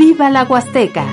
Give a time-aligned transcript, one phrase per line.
[0.00, 1.04] ¡Viva la Huasteca!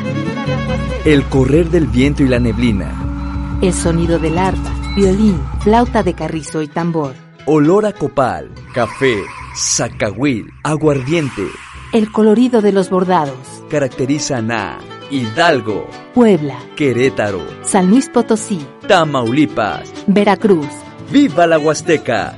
[1.04, 3.60] El correr del viento y la neblina.
[3.62, 7.14] El sonido del arpa, violín, flauta de carrizo y tambor.
[7.46, 9.18] Olor a copal, café,
[9.54, 11.48] zacahuil, aguardiente.
[11.92, 13.62] El colorido de los bordados.
[13.70, 14.78] Caracterizan a
[15.12, 19.92] Hidalgo, Puebla, Querétaro, San Luis Potosí, Tamaulipas.
[20.08, 20.70] Veracruz.
[21.12, 22.38] ¡Viva la Huasteca!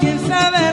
[0.00, 0.63] quién sabe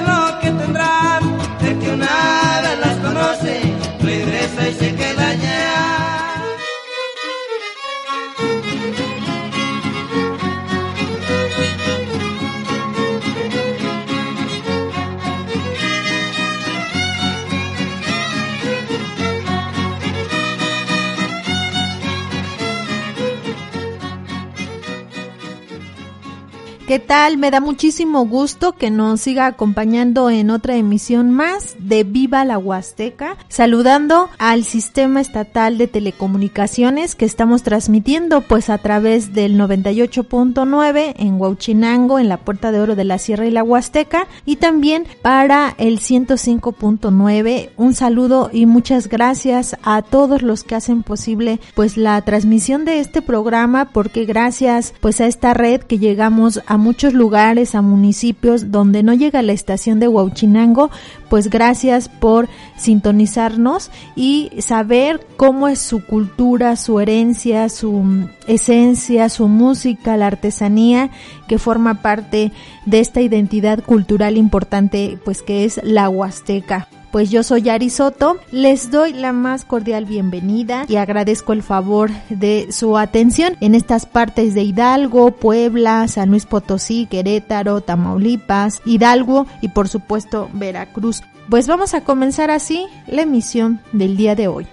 [26.91, 27.37] ¿Qué tal?
[27.37, 32.57] Me da muchísimo gusto que nos siga acompañando en otra emisión más de Viva la
[32.57, 41.13] Huasteca, saludando al Sistema Estatal de Telecomunicaciones que estamos transmitiendo pues a través del 98.9
[41.15, 45.05] en Huauchinango, en la Puerta de Oro de la Sierra y la Huasteca, y también
[45.21, 47.69] para el 105.9.
[47.77, 52.99] Un saludo y muchas gracias a todos los que hacen posible pues la transmisión de
[52.99, 58.71] este programa, porque gracias pues a esta red que llegamos a muchos lugares, a municipios
[58.71, 60.91] donde no llega la estación de Huauchinango,
[61.29, 69.47] pues gracias por sintonizarnos y saber cómo es su cultura, su herencia, su esencia, su
[69.47, 71.09] música, la artesanía
[71.47, 72.51] que forma parte
[72.85, 76.87] de esta identidad cultural importante, pues que es la Huasteca.
[77.11, 82.09] Pues yo soy Ari Soto, les doy la más cordial bienvenida y agradezco el favor
[82.29, 89.45] de su atención en estas partes de Hidalgo, Puebla, San Luis Potosí, Querétaro, Tamaulipas, Hidalgo
[89.59, 91.21] y por supuesto Veracruz.
[91.49, 94.67] Pues vamos a comenzar así la emisión del día de hoy.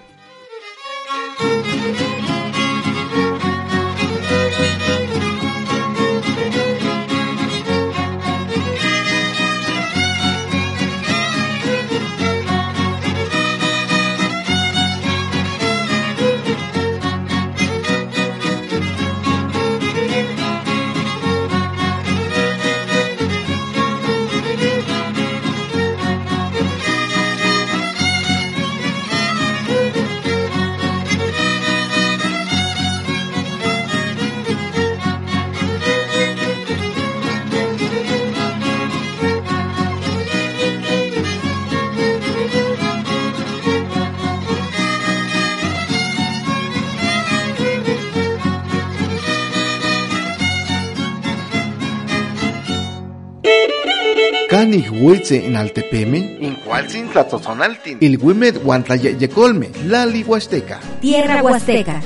[54.69, 57.97] Canig huitze en Altepeme, ¿En cuál sin tlatzozonaltin?
[58.01, 60.79] el Wimed Huantlayecolme, Lali Huasteca.
[61.01, 61.99] Tierra Huasteca.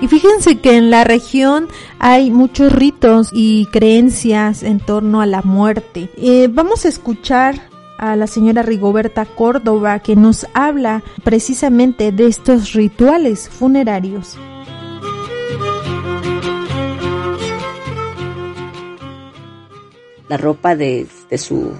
[0.00, 1.66] Y fíjense que en la región
[1.98, 6.10] hay muchos ritos y creencias en torno a la muerte.
[6.16, 7.71] Eh, vamos a escuchar
[8.02, 14.36] a la señora Rigoberta Córdoba que nos habla precisamente de estos rituales funerarios.
[20.28, 21.72] la ropa de, de su,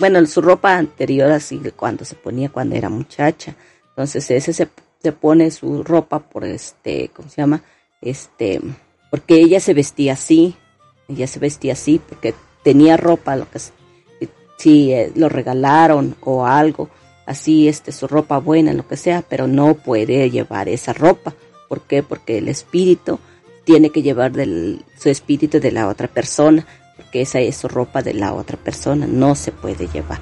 [0.00, 3.54] bueno, su ropa anterior así cuando se ponía cuando era muchacha.
[3.90, 4.68] Entonces ese se,
[5.00, 7.62] se pone su ropa por este, ¿cómo se llama?
[8.00, 8.60] Este,
[9.12, 10.56] porque ella se vestía así,
[11.06, 12.34] ella se vestía así porque
[12.64, 13.60] tenía ropa, lo que
[14.64, 16.88] si eh, lo regalaron o algo,
[17.26, 21.34] así este su ropa buena, lo que sea, pero no puede llevar esa ropa.
[21.68, 22.02] ¿Por qué?
[22.02, 23.18] Porque el espíritu
[23.64, 26.66] tiene que llevar del, su espíritu de la otra persona,
[26.96, 30.20] porque esa es su ropa de la otra persona, no se puede llevar.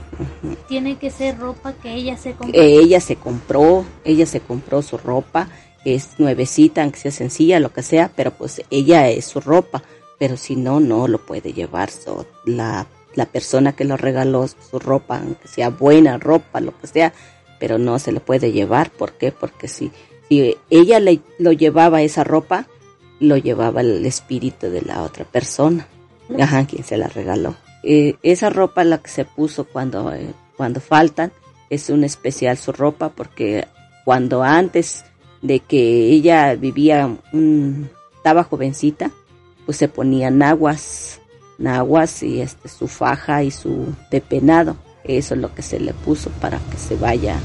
[0.67, 2.61] Tiene que ser ropa que ella se compró.
[2.61, 5.49] Ella se compró, ella se compró su ropa,
[5.85, 9.85] es nuevecita, aunque sea sencilla, lo que sea, pero pues ella es su ropa,
[10.19, 11.91] pero si no, no lo puede llevar.
[11.91, 16.87] So, la, la persona que lo regaló su ropa, aunque sea buena ropa, lo que
[16.87, 17.13] sea,
[17.59, 18.91] pero no se le puede llevar.
[18.91, 19.33] ¿Por qué?
[19.33, 19.91] Porque si,
[20.29, 22.67] si ella le, lo llevaba esa ropa,
[23.21, 25.87] lo llevaba el espíritu de la otra persona,
[26.39, 27.55] ajá, quien se la regaló.
[27.83, 31.33] Eh, esa ropa la que se puso cuando, eh, cuando faltan
[31.71, 33.67] es un especial su ropa porque
[34.05, 35.05] cuando antes
[35.41, 39.11] de que ella vivía, un, estaba jovencita,
[39.65, 41.21] pues se ponía naguas,
[41.59, 44.77] naguas y este, su faja y su depenado.
[45.05, 47.37] Eso es lo que se le puso para que se vaya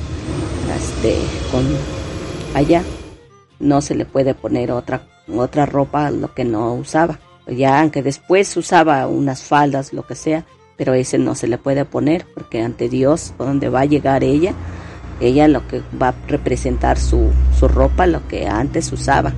[0.75, 1.17] este,
[1.51, 1.65] con
[2.53, 2.83] allá.
[3.59, 7.19] No se le puede poner otra, otra ropa, lo que no usaba.
[7.47, 10.45] Ya, aunque después usaba unas faldas, lo que sea,
[10.75, 14.53] pero ese no se le puede poner porque ante Dios, donde va a llegar ella,
[15.19, 19.33] ella lo que va a representar su, su ropa, lo que antes usaba.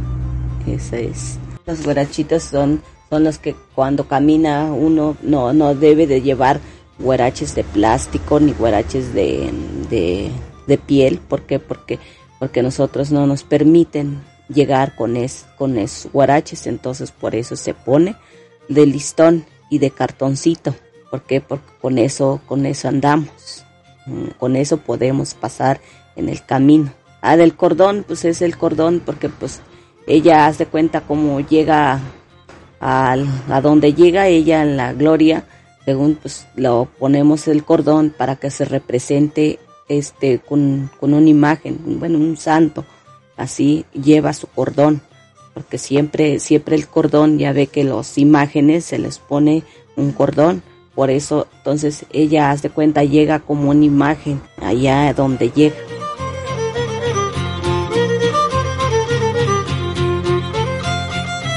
[0.67, 1.39] Ese es.
[1.65, 6.59] Los guarachitos son, son los que cuando camina uno no, no debe de llevar
[6.99, 9.51] guaraches de plástico ni guaraches de,
[9.89, 11.19] de, piel.
[11.19, 11.59] ¿Por qué?
[11.59, 11.99] Porque,
[12.37, 17.73] porque nosotros no nos permiten llegar con, es, con esos guaraches, entonces por eso se
[17.73, 18.15] pone
[18.67, 20.75] de listón y de cartoncito.
[21.09, 21.41] ¿Por qué?
[21.41, 23.63] Porque con eso, con eso andamos.
[24.05, 25.81] Mm, con eso podemos pasar
[26.15, 26.93] en el camino.
[27.21, 29.61] Ah, del cordón, pues es el cordón porque pues
[30.07, 31.99] ella hace cuenta cómo llega
[32.79, 33.15] a,
[33.61, 35.43] donde llega ella en la gloria,
[35.85, 41.79] según pues lo ponemos el cordón para que se represente este con, con una imagen,
[41.99, 42.85] bueno, un santo,
[43.37, 45.01] así lleva su cordón,
[45.53, 49.63] porque siempre, siempre el cordón, ya ve que las imágenes se les pone
[49.95, 50.61] un cordón,
[50.95, 55.75] por eso entonces ella hace cuenta llega como una imagen allá donde llega.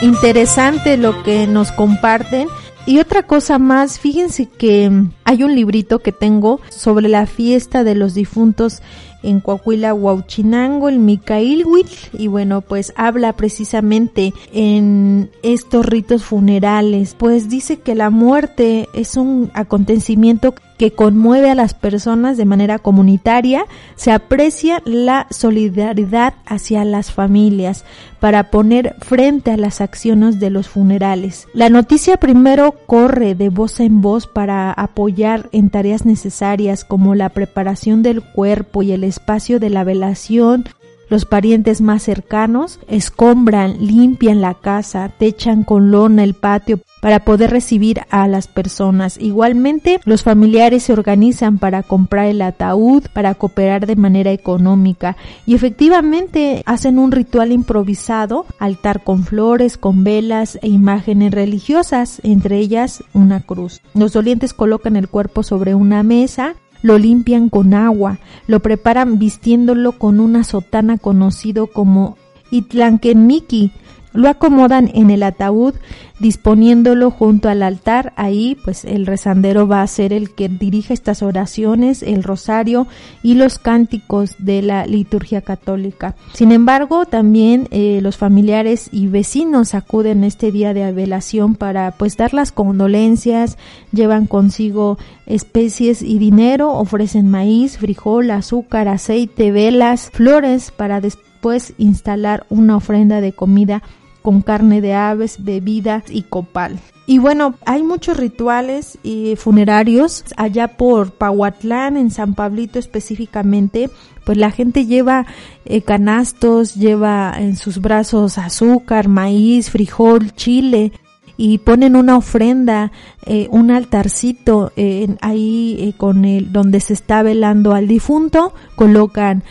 [0.03, 2.49] Interesante lo que nos comparten.
[2.87, 4.91] Y otra cosa más, fíjense que
[5.23, 8.83] hay un librito que tengo sobre la fiesta de los difuntos
[9.23, 17.49] en Coahuila, Huauchinango, el Micailhuitl, y bueno, pues habla precisamente en estos ritos funerales, pues
[17.49, 23.67] dice que la muerte es un acontecimiento que conmueve a las personas de manera comunitaria,
[23.95, 27.85] se aprecia la solidaridad hacia las familias
[28.19, 31.47] para poner frente a las acciones de los funerales.
[31.55, 37.29] La noticia primero corre de voz en voz para apoyar en tareas necesarias como la
[37.29, 40.65] preparación del cuerpo y el espacio de la velación,
[41.13, 47.51] los parientes más cercanos escombran, limpian la casa, techan con lona el patio para poder
[47.51, 49.19] recibir a las personas.
[49.19, 55.55] Igualmente, los familiares se organizan para comprar el ataúd, para cooperar de manera económica y
[55.55, 63.05] efectivamente hacen un ritual improvisado, altar con flores, con velas e imágenes religiosas, entre ellas
[63.13, 63.83] una cruz.
[63.93, 69.93] Los dolientes colocan el cuerpo sobre una mesa lo limpian con agua, lo preparan vistiéndolo
[69.93, 72.17] con una sotana conocido como
[72.51, 73.73] Itlanquenmiki,
[74.13, 75.75] lo acomodan en el ataúd
[76.23, 78.13] disponiéndolo junto al altar.
[78.17, 82.87] Ahí pues el rezandero va a ser el que dirige estas oraciones, el rosario
[83.23, 86.15] y los cánticos de la liturgia católica.
[86.33, 92.17] Sin embargo, también eh, los familiares y vecinos acuden este día de velación para pues
[92.17, 93.59] dar las condolencias,
[93.93, 102.47] llevan consigo especies y dinero, ofrecen maíz, frijol, azúcar, aceite, velas, flores para después instalar
[102.49, 103.83] una ofrenda de comida
[104.23, 106.79] con carne de aves, bebidas y copal.
[107.05, 113.91] Y bueno, hay muchos rituales y funerarios allá por Pahuatlán, en San Pablito específicamente,
[114.25, 115.27] pues la gente lleva
[115.65, 120.93] eh, canastos, lleva en sus brazos azúcar, maíz, frijol, chile
[121.37, 122.93] y ponen una ofrenda,
[123.27, 129.43] eh, un altarcito eh, ahí con el donde se está velando al difunto, colocan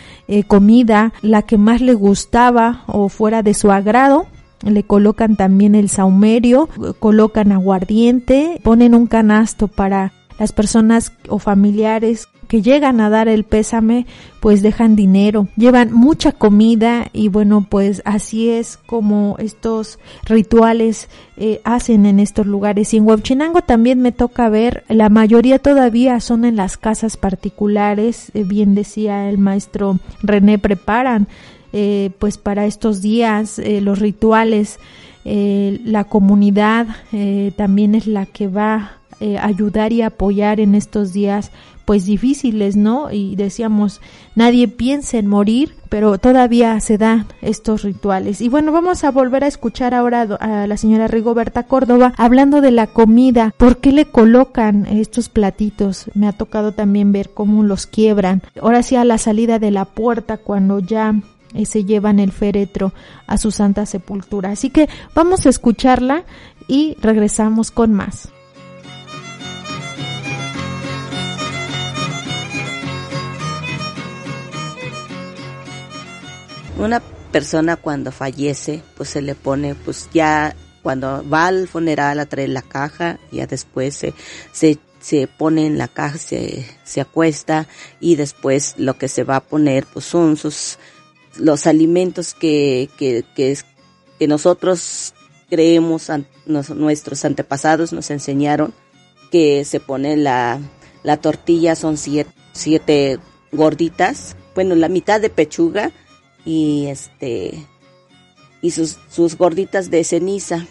[0.47, 4.27] comida, la que más le gustaba o fuera de su agrado
[4.63, 12.27] le colocan también el saumerio, colocan aguardiente, ponen un canasto para las personas o familiares
[12.51, 14.05] que llegan a dar el pésame,
[14.41, 21.61] pues dejan dinero, llevan mucha comida y bueno, pues así es como estos rituales eh,
[21.63, 22.93] hacen en estos lugares.
[22.93, 28.31] Y en Huachinango también me toca ver, la mayoría todavía son en las casas particulares,
[28.33, 31.29] eh, bien decía el maestro René, preparan
[31.73, 34.79] eh, pues para estos días, eh, los rituales,
[35.23, 36.87] eh, la comunidad
[37.55, 41.51] también es la que va eh, ayudar y apoyar en estos días
[41.85, 43.11] pues difíciles, ¿no?
[43.11, 44.01] Y decíamos,
[44.33, 48.41] nadie piensa en morir, pero todavía se dan estos rituales.
[48.41, 52.71] Y bueno, vamos a volver a escuchar ahora a la señora Rigoberta Córdoba hablando de
[52.71, 56.09] la comida, por qué le colocan estos platitos.
[56.15, 58.41] Me ha tocado también ver cómo los quiebran.
[58.59, 61.13] Ahora sí a la salida de la puerta cuando ya
[61.53, 62.93] eh, se llevan el féretro
[63.27, 64.51] a su santa sepultura.
[64.51, 66.23] Así que vamos a escucharla
[66.67, 68.29] y regresamos con más.
[76.77, 82.25] Una persona cuando fallece, pues se le pone, pues ya cuando va al funeral a
[82.25, 84.13] traer la caja, ya después se,
[84.51, 87.67] se, se pone en la caja, se, se acuesta
[87.99, 90.79] y después lo que se va a poner, pues son sus,
[91.41, 93.57] los alimentos que, que, que,
[94.19, 95.13] que nosotros
[95.49, 96.09] creemos,
[96.45, 98.73] nuestros antepasados nos enseñaron
[99.31, 100.59] que se pone la,
[101.03, 103.19] la tortilla, son siete, siete
[103.51, 105.91] gorditas, bueno, la mitad de pechuga
[106.45, 107.65] y este,
[108.61, 110.67] y sus, sus gorditas de ceniza,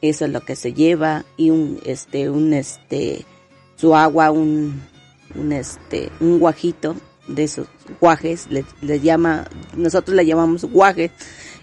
[0.00, 3.24] eso es lo que se lleva, y un, este, un, este,
[3.76, 4.82] su agua, un,
[5.34, 7.66] un, este, un guajito de esos
[8.00, 11.10] guajes, le, llama, nosotros le llamamos guajes,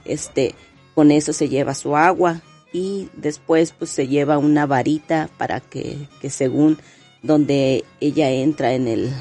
[0.05, 0.55] este,
[0.95, 2.41] con eso se lleva su agua
[2.73, 6.77] y después pues se lleva una varita para que, que según
[7.21, 9.11] donde ella entra en el,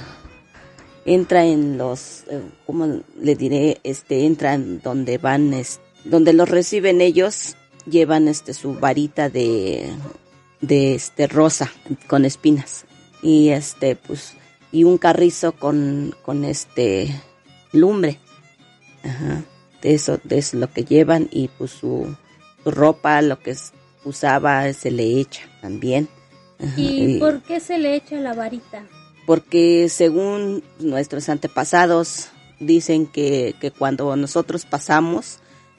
[1.04, 3.80] entra en los, eh, ¿cómo le diré?
[3.82, 5.52] Este, entran donde van,
[6.04, 7.56] donde los reciben ellos,
[7.86, 9.90] llevan este su varita de,
[10.60, 11.70] de este rosa
[12.06, 12.84] con espinas
[13.22, 14.34] y este pues
[14.72, 17.14] y un carrizo con, con este
[17.72, 18.18] lumbre.
[19.02, 19.42] Ajá.
[19.82, 22.14] De eso, de eso lo que llevan y pues su,
[22.64, 23.56] ropa, lo que
[24.04, 26.08] usaba, se le echa también.
[26.76, 28.84] ¿Y, por qué se le echa la varita?
[29.26, 35.38] Porque según nuestros antepasados dicen que, que cuando nosotros pasamos,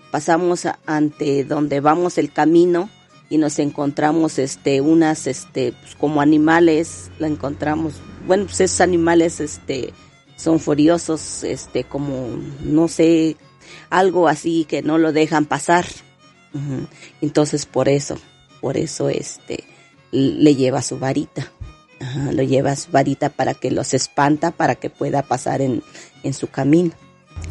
[0.09, 2.89] pasamos ante donde vamos el camino
[3.31, 7.95] y nos encontramos este unas este pues, como animales, la encontramos
[8.25, 9.93] bueno, pues esos animales, este,
[10.35, 12.27] son furiosos, este, como,
[12.63, 13.37] no sé,
[13.89, 15.85] algo así que no lo dejan pasar.
[17.21, 18.17] Entonces, por eso,
[18.59, 19.63] por eso, este,
[20.11, 21.51] le lleva su varita.
[22.31, 25.83] lo lleva su varita para que los espanta, para que pueda pasar en,
[26.23, 26.91] en su camino.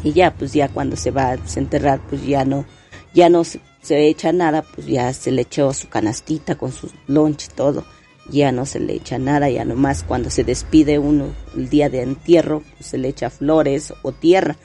[0.03, 2.65] Y ya, pues ya cuando se va a enterrar, pues ya no,
[3.13, 3.43] ya no
[3.81, 7.85] se, echa nada, pues ya se le echó su canastita con su lunch todo
[8.29, 12.01] ya no se le echa nada, ya nomás cuando se despide uno el día de
[12.01, 14.57] entierro, pues se le echa flores o tierra,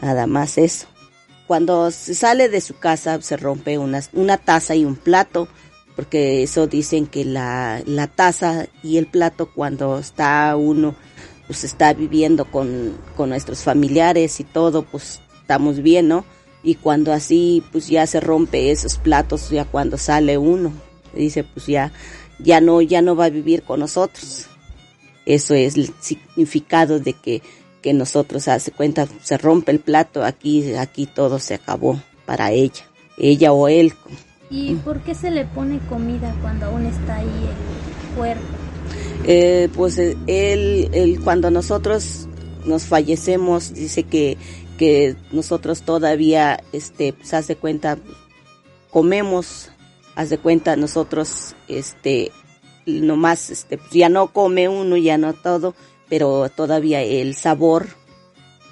[0.00, 0.86] nada más eso.
[1.46, 5.48] Cuando se sale de su casa se rompe una, una taza y un plato,
[5.94, 10.94] porque eso dicen que la, la taza y el plato cuando está uno,
[11.46, 16.24] pues está viviendo con, con nuestros familiares y todo, pues estamos bien, ¿no?
[16.62, 20.72] Y cuando así, pues ya se rompe esos platos, ya cuando sale uno,
[21.14, 21.92] dice, pues ya
[22.42, 24.46] ya no, ya no va a vivir con nosotros.
[25.24, 27.42] Eso es el significado de que,
[27.80, 32.84] que nosotros hace cuenta, se rompe el plato, aquí, aquí todo se acabó para ella,
[33.16, 33.94] ella o él.
[34.50, 38.42] ¿Y por qué se le pone comida cuando aún está ahí el cuerpo?
[39.24, 42.28] Eh, pues eh, él, él, cuando nosotros
[42.66, 44.36] nos fallecemos, dice que,
[44.82, 47.98] que nosotros todavía, este, se hace cuenta,
[48.90, 49.70] comemos
[50.16, 52.32] haz de cuenta nosotros este
[52.84, 55.74] nomás este pues, ya no come uno ya no todo
[56.08, 57.86] pero todavía el sabor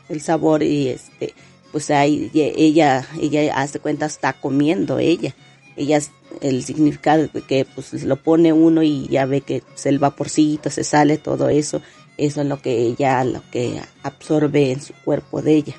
[0.08, 1.32] el sabor y este
[1.72, 5.34] pues ahí ella ella hace cuenta está comiendo ella.
[5.76, 6.00] Ella
[6.40, 10.82] el significado que pues lo pone uno y ya ve que pues, el vaporcito se
[10.82, 11.80] sale todo eso
[12.18, 15.76] eso es lo que ella lo que absorbe en su cuerpo de ella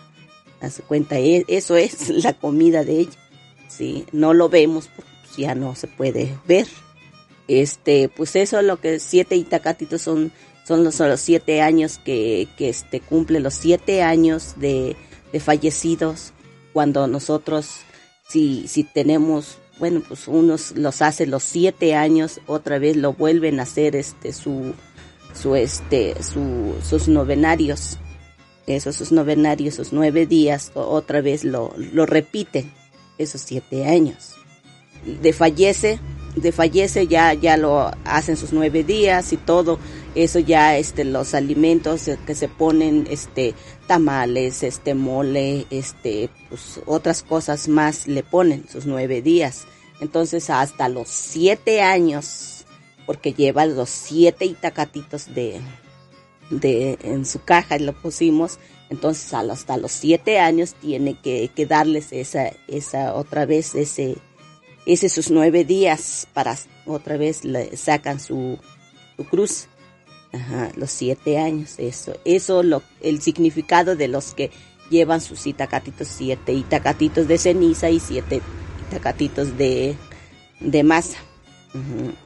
[0.62, 1.20] hace cuenta.
[1.20, 3.12] E, eso es la comida de ella.
[3.68, 6.68] Sí no lo vemos porque ya no se puede ver.
[7.48, 10.32] Este, pues eso es lo que siete itacatitos son,
[10.66, 14.96] son los, los siete años que, que este, cumple los siete años de,
[15.32, 16.34] de fallecidos.
[16.74, 17.68] Cuando nosotros,
[18.30, 23.60] si, si tenemos, bueno, pues unos los hace los siete años, otra vez lo vuelven
[23.60, 24.74] a hacer este, su,
[25.34, 27.98] su, este, su, sus novenarios,
[28.76, 32.72] esos sus novenarios, sus nueve días, otra vez lo, lo repiten,
[33.18, 34.36] esos siete años
[35.06, 36.00] de fallece,
[36.36, 39.80] de fallece ya, ya lo hacen sus nueve días y todo,
[40.16, 43.54] eso ya, este, los alimentos que se ponen, este,
[43.88, 49.66] tamales, este, mole, este, pues otras cosas más le ponen sus nueve días.
[50.00, 52.66] Entonces hasta los siete años
[53.06, 55.60] porque lleva los siete itacatitos de,
[56.52, 58.60] de en su caja y lo pusimos.
[58.92, 64.18] Entonces hasta los siete años tiene que, que darles esa, esa otra vez ese,
[64.86, 66.56] ese sus nueve días para
[66.86, 68.60] otra vez le sacan su,
[69.18, 69.68] su cruz.
[70.78, 74.50] Los siete años, eso, eso lo, el significado de los que
[74.90, 78.42] llevan sus itacatitos, siete itacatitos de ceniza y siete
[78.88, 79.98] itacatitos de,
[80.62, 81.18] de masa.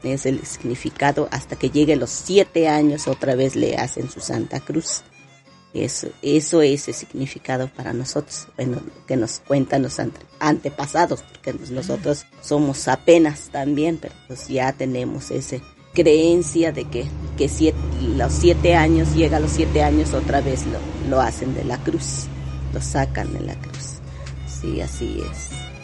[0.03, 4.59] Es el significado hasta que llegue los siete años otra vez le hacen su Santa
[4.59, 5.03] Cruz.
[5.73, 9.99] Eso, eso es el significado para nosotros, bueno, que nos cuentan los
[10.39, 15.57] antepasados, porque nosotros somos apenas también, pero pues ya tenemos esa
[15.93, 17.05] creencia de que,
[17.37, 21.53] que siete, los siete años, llega a los siete años otra vez lo, lo hacen
[21.53, 22.27] de la cruz,
[22.73, 23.95] lo sacan de la cruz.
[24.47, 25.74] Sí, así es.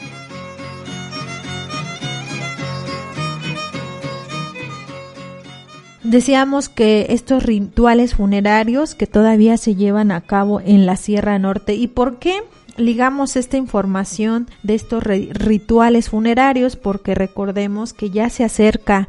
[6.11, 11.75] Decíamos que estos rituales funerarios que todavía se llevan a cabo en la Sierra Norte.
[11.75, 12.33] ¿Y por qué?
[12.75, 19.07] ligamos esta información de estos rituales funerarios porque recordemos que ya se acerca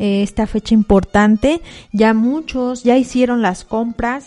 [0.00, 1.60] eh, esta fecha importante,
[1.92, 4.26] ya muchos ya hicieron las compras,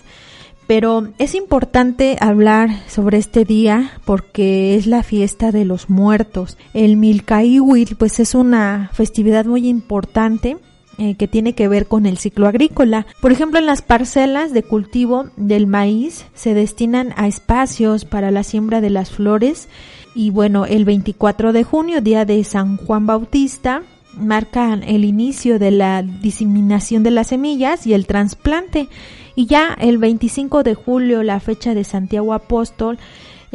[0.66, 6.58] pero es importante hablar sobre este día porque es la fiesta de los muertos.
[6.74, 10.58] El Milcaíhuil pues es una festividad muy importante
[10.98, 13.06] eh, que tiene que ver con el ciclo agrícola.
[13.22, 18.44] Por ejemplo, en las parcelas de cultivo del maíz se destinan a espacios para la
[18.44, 19.68] siembra de las flores
[20.16, 23.82] y bueno, el 24 de junio, día de San Juan Bautista,
[24.16, 28.88] marcan el inicio de la diseminación de las semillas y el trasplante.
[29.36, 33.00] Y ya el 25 de julio, la fecha de Santiago Apóstol,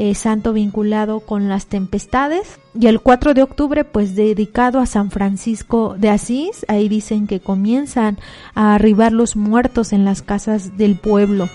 [0.00, 2.60] eh, santo vinculado con las tempestades.
[2.78, 7.40] Y el 4 de octubre, pues dedicado a San Francisco de Asís, ahí dicen que
[7.40, 8.16] comienzan
[8.54, 11.48] a arribar los muertos en las casas del pueblo.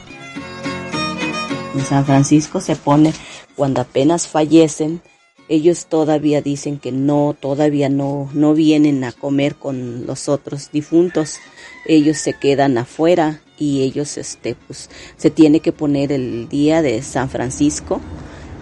[1.85, 3.13] San Francisco se pone
[3.55, 5.01] cuando apenas fallecen,
[5.47, 11.37] ellos todavía dicen que no, todavía no, no vienen a comer con los otros difuntos,
[11.85, 17.01] ellos se quedan afuera y ellos, este, pues, se tiene que poner el día de
[17.01, 18.01] San Francisco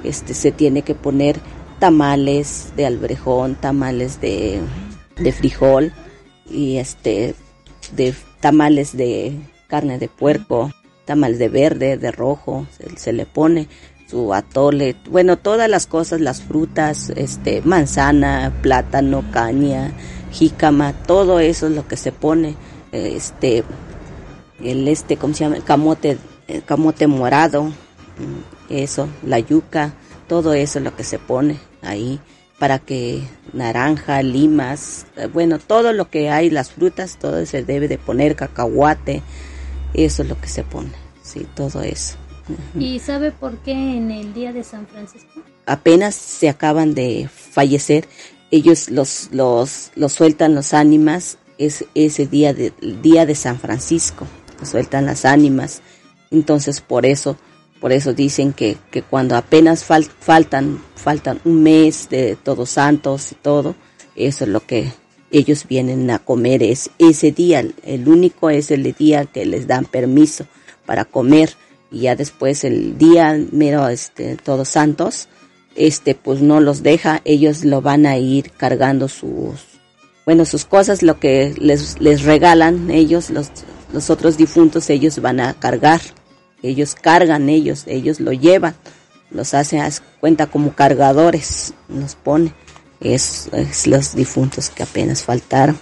[0.03, 1.39] este, se tiene que poner
[1.79, 4.59] tamales de albrejón, tamales de,
[5.17, 5.93] de frijol
[6.49, 7.35] y este,
[7.95, 9.37] de tamales de
[9.67, 10.71] carne de puerco,
[11.05, 13.67] tamales de verde, de rojo, se, le pone
[14.07, 19.93] su atole, bueno, todas las cosas, las frutas, este, manzana, plátano, caña,
[20.31, 22.55] jícama, todo eso es lo que se pone,
[22.91, 23.63] este,
[24.61, 25.57] el este, ¿cómo se llama?
[25.63, 27.71] camote, el camote morado,
[28.71, 29.93] eso, la yuca,
[30.27, 32.19] todo eso es lo que se pone ahí
[32.61, 37.87] para que naranja, limas, eh, bueno, todo lo que hay, las frutas, todo se debe
[37.87, 39.23] de poner, cacahuate,
[39.95, 40.91] eso es lo que se pone,
[41.23, 42.17] sí, todo eso.
[42.77, 45.41] ¿Y sabe por qué en el día de San Francisco?
[45.65, 48.07] Apenas se acaban de fallecer,
[48.51, 54.27] ellos los, los, los sueltan los ánimas, es ese día de, día de San Francisco,
[54.63, 55.81] sueltan las ánimas,
[56.29, 57.37] entonces por eso
[57.81, 63.35] por eso dicen que, que cuando apenas faltan, faltan un mes de Todos Santos y
[63.35, 63.75] todo,
[64.15, 64.93] eso es lo que
[65.31, 67.65] ellos vienen a comer es ese día.
[67.83, 70.45] El único es el día que les dan permiso
[70.85, 71.55] para comer
[71.91, 75.27] y ya después el día mero este Todos Santos,
[75.75, 79.71] este pues no los deja, ellos lo van a ir cargando sus
[80.23, 83.49] bueno, sus cosas, lo que les, les regalan ellos, los,
[83.91, 85.99] los otros difuntos, ellos van a cargar
[86.63, 88.75] ellos cargan ellos, ellos lo llevan,
[89.29, 89.81] los hacen
[90.19, 92.53] cuenta como cargadores, los pone,
[92.99, 95.79] es, es los difuntos que apenas faltaron.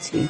[0.00, 0.28] sí.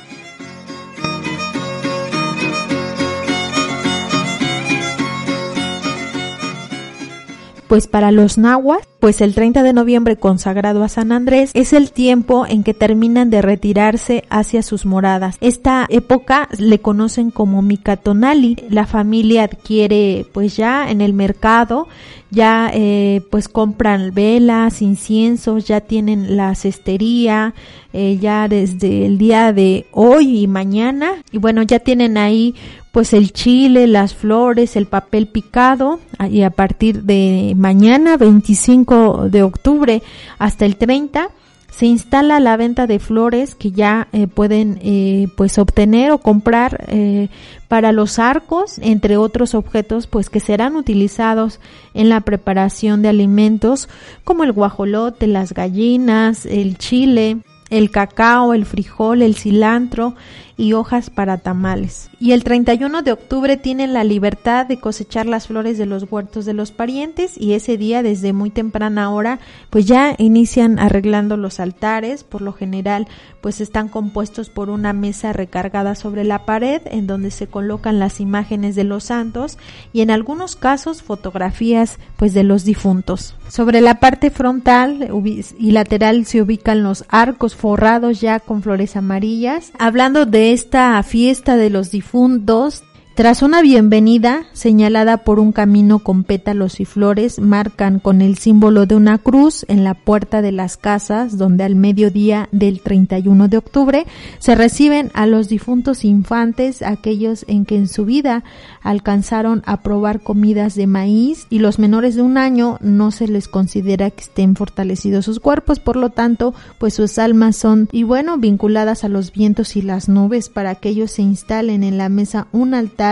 [7.69, 11.93] pues para los nahuas, pues el 30 de noviembre consagrado a San Andrés es el
[11.93, 15.37] tiempo en que terminan de retirarse hacia sus moradas.
[15.41, 18.57] Esta época le conocen como Micatonali.
[18.69, 21.87] La familia adquiere pues ya en el mercado,
[22.33, 27.55] ya eh, pues compran velas, inciensos, ya tienen la cestería,
[27.93, 32.57] eh, ya desde el día de hoy y mañana y bueno ya tienen ahí
[32.97, 38.96] pues el chile, las flores, el papel picado y a partir de mañana 25
[39.29, 40.03] de octubre
[40.39, 41.31] hasta el 30
[41.71, 46.87] se instala la venta de flores que ya eh, pueden eh, pues obtener o comprar
[46.89, 47.29] eh,
[47.69, 51.61] para los arcos entre otros objetos pues que serán utilizados
[51.93, 53.89] en la preparación de alimentos
[54.25, 60.15] como el guajolote las gallinas el chile el cacao, el frijol, el cilantro
[60.59, 62.09] y hojas para tamales.
[62.19, 66.47] Y el 31 de octubre tienen la libertad de cosechar las flores de los huertos
[66.47, 69.39] de los parientes y ese día desde muy temprana hora
[69.69, 73.07] pues ya inician arreglando los altares, por lo general
[73.43, 78.21] pues están compuestos por una mesa recargada sobre la pared en donde se colocan las
[78.21, 79.59] imágenes de los santos
[79.93, 83.37] y en algunos casos fotografías pues de los difuntos.
[83.49, 85.11] Sobre la parte frontal
[85.59, 89.71] y lateral se ubican los arcos forrados ya con flores amarillas.
[89.79, 92.85] Hablando de esta fiesta de los difuntos,
[93.17, 98.85] tras una bienvenida señalada por un camino con pétalos y flores, marcan con el símbolo
[98.85, 103.57] de una cruz en la puerta de las casas donde al mediodía del 31 de
[103.57, 104.07] octubre
[104.39, 108.45] se reciben a los difuntos infantes, aquellos en que en su vida
[108.83, 113.49] alcanzaron a probar comidas de maíz y los menores de un año no se les
[113.49, 118.37] considera que estén fortalecidos sus cuerpos, por lo tanto, pues sus almas son y bueno,
[118.37, 122.49] vinculadas a los vientos y las nubes para que ellos se instalen en la mesa
[122.53, 123.06] un altar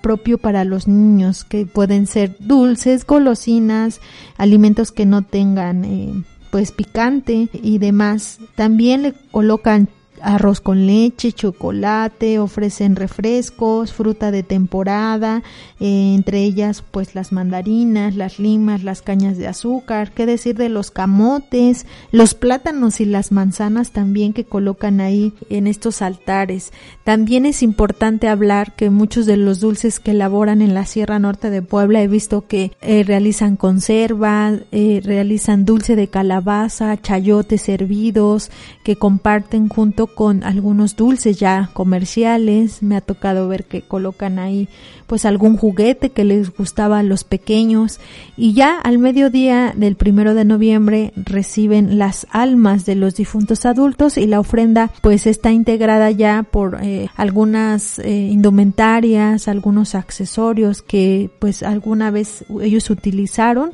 [0.00, 4.00] propio para los niños, que pueden ser dulces, golosinas,
[4.36, 8.38] alimentos que no tengan eh, pues picante y demás.
[8.54, 9.88] También le colocan
[10.22, 15.42] arroz con leche, chocolate, ofrecen refrescos, fruta de temporada,
[15.80, 20.68] eh, entre ellas pues las mandarinas, las limas, las cañas de azúcar, qué decir de
[20.68, 26.72] los camotes, los plátanos y las manzanas también que colocan ahí en estos altares.
[27.04, 31.50] También es importante hablar que muchos de los dulces que elaboran en la Sierra Norte
[31.50, 38.50] de Puebla he visto que eh, realizan conservas, eh, realizan dulce de calabaza, chayotes hervidos,
[38.84, 42.82] que comparten junto con algunos dulces ya comerciales.
[42.82, 44.68] Me ha tocado ver que colocan ahí
[45.08, 47.98] pues algún juguete que les gustaba a los pequeños
[48.36, 54.18] y ya al mediodía del primero de noviembre reciben las almas de los difuntos adultos
[54.18, 61.30] y la ofrenda pues está integrada ya por eh, algunas eh, indumentarias, algunos accesorios que
[61.38, 63.72] pues alguna vez ellos utilizaron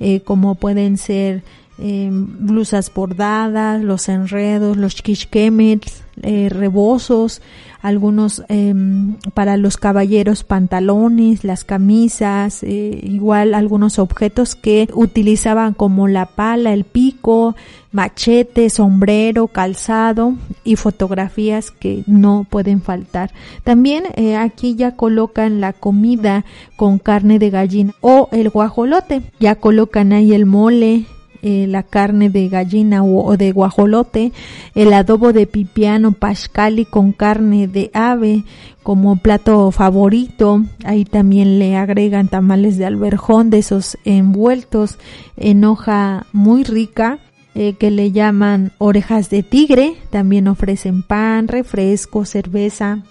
[0.00, 1.42] eh, como pueden ser
[1.80, 7.40] blusas bordadas, los enredos, los kishkemets, eh, rebozos,
[7.80, 16.08] algunos em, para los caballeros pantalones, las camisas, eh, igual algunos objetos que utilizaban como
[16.08, 17.56] la pala, el pico,
[17.90, 23.32] machete, sombrero, calzado y fotografías que no pueden faltar.
[23.64, 26.44] También eh, aquí ya colocan la comida
[26.76, 31.06] con carne de gallina o el guajolote, ya colocan ahí el mole,
[31.42, 34.32] eh, la carne de gallina o, de guajolote,
[34.74, 38.44] el adobo de pipiano pascali con carne de ave
[38.82, 40.62] como plato favorito.
[40.84, 44.98] Ahí también le agregan tamales de alberjón de esos envueltos
[45.36, 47.18] en hoja muy rica.
[47.56, 53.02] Eh, que le llaman orejas de tigre, también ofrecen pan, refresco, cerveza,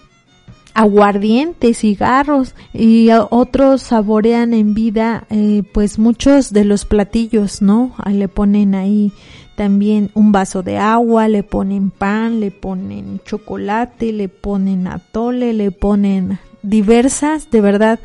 [0.74, 7.94] aguardiente, cigarros y otros saborean en vida eh, pues muchos de los platillos, ¿no?
[8.10, 9.12] Le ponen ahí
[9.56, 15.70] también un vaso de agua, le ponen pan, le ponen chocolate, le ponen atole, le
[15.70, 18.00] ponen diversas, de verdad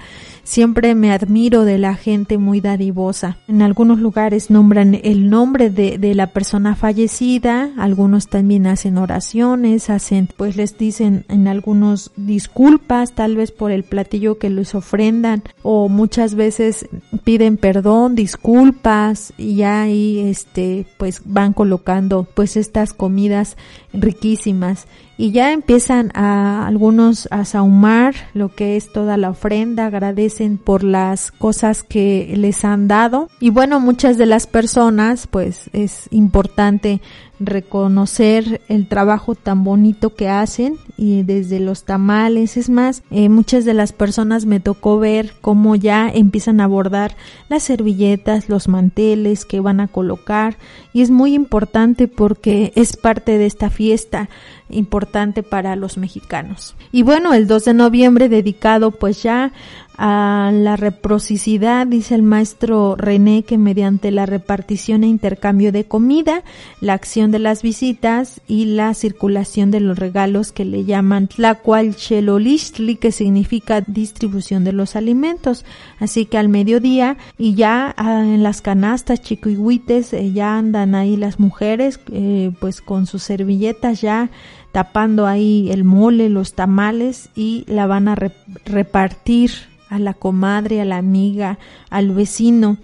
[0.46, 3.40] Siempre me admiro de la gente muy dadivosa.
[3.48, 9.90] En algunos lugares nombran el nombre de, de la persona fallecida, algunos también hacen oraciones,
[9.90, 15.42] hacen, pues les dicen en algunos disculpas, tal vez por el platillo que les ofrendan,
[15.64, 16.88] o muchas veces
[17.24, 23.58] piden perdón, disculpas, y ahí este, pues van colocando pues estas comidas
[23.94, 24.86] riquísimas
[25.18, 30.84] y ya empiezan a algunos a sahumar lo que es toda la ofrenda, agradecen por
[30.84, 33.30] las cosas que les han dado.
[33.40, 37.02] Y bueno, muchas de las personas pues es importante
[37.40, 42.58] reconocer el trabajo tan bonito que hacen y desde los tamales.
[42.58, 47.16] Es más eh, muchas de las personas me tocó ver cómo ya empiezan a bordar
[47.50, 50.58] las servilletas los manteles que van a colocar.
[50.94, 54.30] Y es muy importante porque es parte de esta fiesta
[54.76, 56.76] importante para los mexicanos.
[56.92, 59.52] Y bueno, el 2 de noviembre dedicado pues ya
[59.98, 66.44] a la reciprocidad, dice el maestro René, que mediante la repartición e intercambio de comida,
[66.82, 72.98] la acción de las visitas y la circulación de los regalos que le llaman Tlacualchelolistli,
[72.98, 75.66] que significa distribución de los alimentos.
[76.00, 81.16] Así que al mediodía y ya ah, en las canastas chiquihuites eh, ya andan ahí
[81.16, 84.30] las mujeres, eh, pues con sus servilletas ya
[84.76, 88.18] tapando ahí el mole, los tamales y la van a
[88.66, 89.52] repartir
[89.90, 91.60] a la comadre, a la amiga,
[91.90, 92.76] al vecino.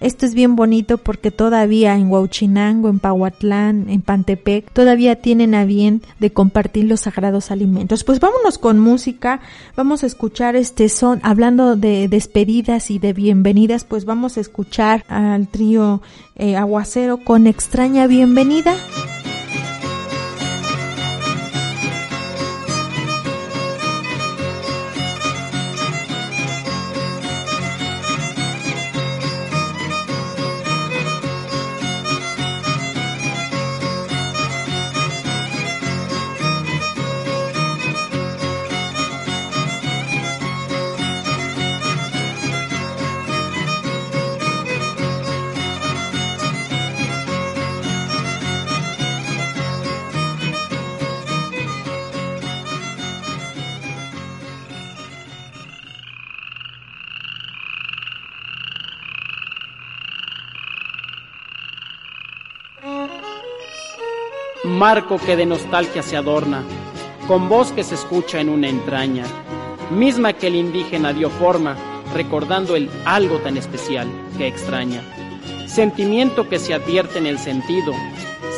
[0.00, 5.66] Esto es bien bonito porque todavía en Huauchinango, en Pahuatlán, en Pantepec, todavía tienen a
[5.66, 8.04] bien de compartir los sagrados alimentos.
[8.04, 9.40] Pues vámonos con música,
[9.76, 15.04] vamos a escuchar este son, hablando de despedidas y de bienvenidas, pues vamos a escuchar
[15.08, 16.00] al trío
[16.36, 18.74] eh, Aguacero con extraña bienvenida.
[64.84, 66.62] Marco que de nostalgia se adorna,
[67.26, 69.24] con voz que se escucha en una entraña,
[69.90, 71.74] misma que el indígena dio forma,
[72.12, 75.00] recordando el algo tan especial que extraña.
[75.66, 77.94] Sentimiento que se advierte en el sentido,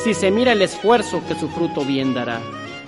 [0.03, 2.41] si se mira el esfuerzo que su fruto bien dará.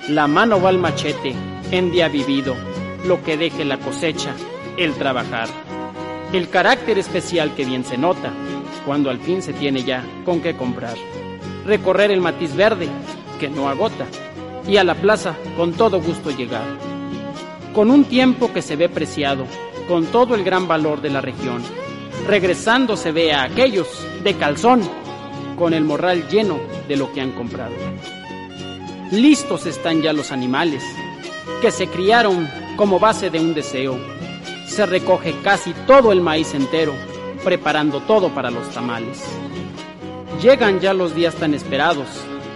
[0.08, 1.32] La mano va al machete,
[1.70, 2.56] en día vivido,
[3.04, 4.32] lo que deje la cosecha,
[4.76, 5.46] el trabajar.
[6.32, 8.32] El carácter especial que bien se nota,
[8.84, 10.96] cuando al fin se tiene ya con qué comprar
[11.68, 12.88] recorrer el matiz verde,
[13.38, 14.06] que no agota,
[14.66, 16.66] y a la plaza con todo gusto llegar.
[17.74, 19.46] Con un tiempo que se ve preciado,
[19.88, 21.62] con todo el gran valor de la región,
[22.26, 23.88] regresando se ve a aquellos
[24.22, 24.82] de calzón,
[25.56, 27.74] con el morral lleno de lo que han comprado.
[29.10, 30.84] Listos están ya los animales,
[31.62, 33.98] que se criaron como base de un deseo.
[34.66, 36.92] Se recoge casi todo el maíz entero,
[37.42, 39.24] preparando todo para los tamales.
[40.42, 42.06] Llegan ya los días tan esperados,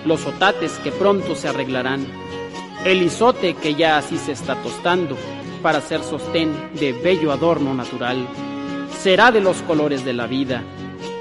[0.04, 2.06] los otates que pronto se arreglarán,
[2.84, 5.16] el isote que ya así se está tostando
[5.62, 8.26] para ser sostén de bello adorno natural,
[8.98, 10.62] será de los colores de la vida,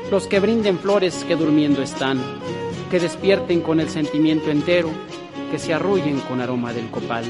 [0.10, 2.20] los que brinden flores que durmiendo están,
[2.90, 4.90] que despierten con el sentimiento entero,
[5.52, 7.24] que se arrullen con aroma del copal.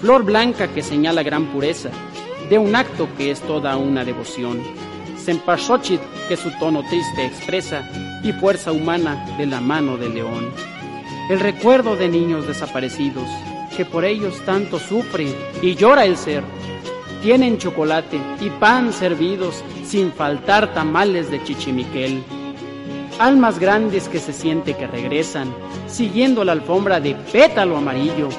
[0.00, 1.90] Flor blanca que señala gran pureza,
[2.48, 4.60] de un acto que es toda una devoción.
[5.28, 7.86] Sempashochit que su tono triste expresa
[8.22, 10.50] y fuerza humana de la mano del león.
[11.28, 13.28] El recuerdo de niños desaparecidos,
[13.76, 15.26] que por ellos tanto sufre
[15.60, 16.42] y llora el ser.
[17.20, 22.24] Tienen chocolate y pan servidos sin faltar tamales de chichimiquel.
[23.18, 25.52] Almas grandes que se siente que regresan,
[25.88, 28.30] siguiendo la alfombra de pétalo amarillo.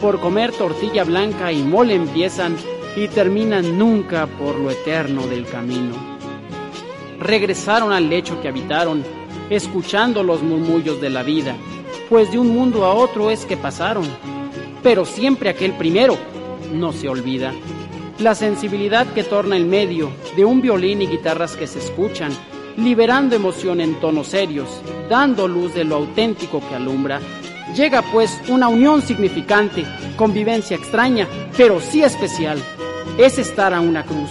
[0.00, 2.54] Por comer tortilla blanca y mole empiezan
[2.94, 6.15] y terminan nunca por lo eterno del camino.
[7.20, 9.04] Regresaron al lecho que habitaron
[9.50, 11.54] escuchando los murmullos de la vida,
[12.08, 14.04] pues de un mundo a otro es que pasaron,
[14.82, 16.16] pero siempre aquel primero
[16.72, 17.52] no se olvida.
[18.18, 22.32] La sensibilidad que torna el medio de un violín y guitarras que se escuchan,
[22.76, 24.68] liberando emoción en tonos serios,
[25.08, 27.20] dando luz de lo auténtico que alumbra,
[27.74, 29.84] llega pues una unión significante,
[30.16, 32.58] convivencia extraña, pero sí especial,
[33.18, 34.30] es estar a una cruz.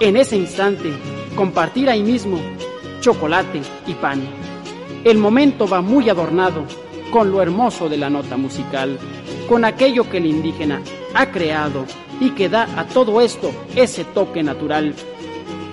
[0.00, 0.92] En ese instante,
[1.36, 2.40] compartir ahí mismo
[3.00, 4.22] chocolate y pan.
[5.04, 6.64] El momento va muy adornado
[7.12, 8.98] con lo hermoso de la nota musical,
[9.48, 10.82] con aquello que el indígena
[11.14, 11.84] ha creado
[12.18, 14.94] y que da a todo esto ese toque natural.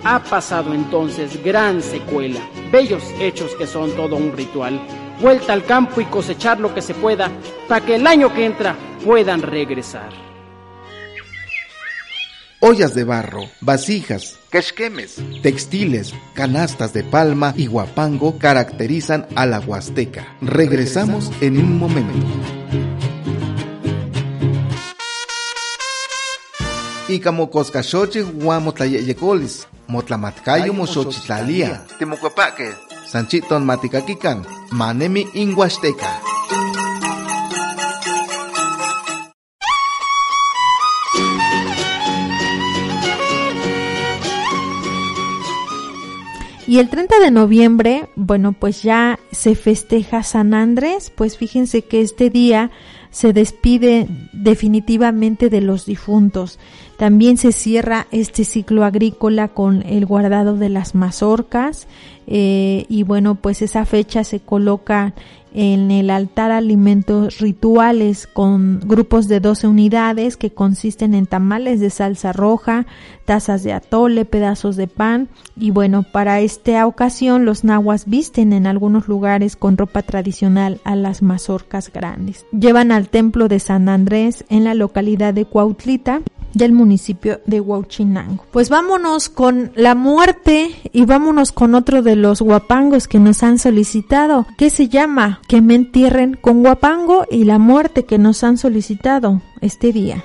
[0.03, 4.79] Ha pasado entonces gran secuela, bellos hechos que son todo un ritual.
[5.21, 7.31] Vuelta al campo y cosechar lo que se pueda
[7.67, 10.32] para que el año que entra puedan regresar
[12.65, 14.39] ollas de barro, vasijas,
[14.73, 20.37] quemes, textiles, canastas de palma y guapango caracterizan a la Huasteca.
[20.39, 22.25] Regresamos en un momento.
[27.09, 32.71] Y como coscachoche guamotlayeyecolis, motlamatcayo moxochitlalia, timocuapaque,
[33.05, 36.21] sanchiton matikakikan, manemi inguasteca.
[46.73, 52.01] Y el 30 de noviembre, bueno, pues ya se festeja San Andrés, pues fíjense que
[52.01, 52.71] este día
[53.13, 56.59] se despide definitivamente de los difuntos.
[56.97, 61.87] También se cierra este ciclo agrícola con el guardado de las mazorcas
[62.25, 65.13] eh, y bueno, pues esa fecha se coloca
[65.53, 71.91] en el altar alimentos rituales con grupos de 12 unidades que consisten en tamales de
[71.91, 72.87] salsa roja,
[73.25, 78.65] tazas de atole, pedazos de pan y bueno, para esta ocasión los nahuas visten en
[78.65, 82.45] algunos lugares con ropa tradicional a las mazorcas grandes.
[82.51, 86.21] Llevan al templo de San Andrés en la localidad de Cuautlita
[86.53, 88.45] del municipio de Huachinango.
[88.51, 93.57] Pues vámonos con la muerte y vámonos con otro de los guapangos que nos han
[93.57, 98.57] solicitado, que se llama Que me entierren con guapango y la muerte que nos han
[98.57, 100.23] solicitado este día.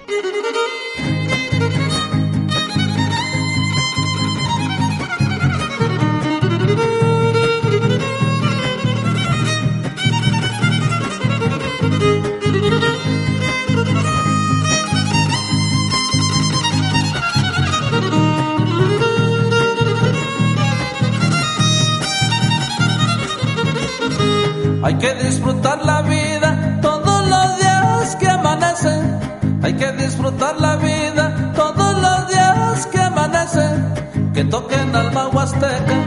[24.82, 29.18] Hay que disfrutar la vida todos los días que amanecen.
[29.62, 34.32] Hay que disfrutar la vida todos los días que amanecen.
[34.32, 35.98] Que toquen alma huasteca,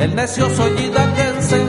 [0.00, 1.60] el necio soy idaquense.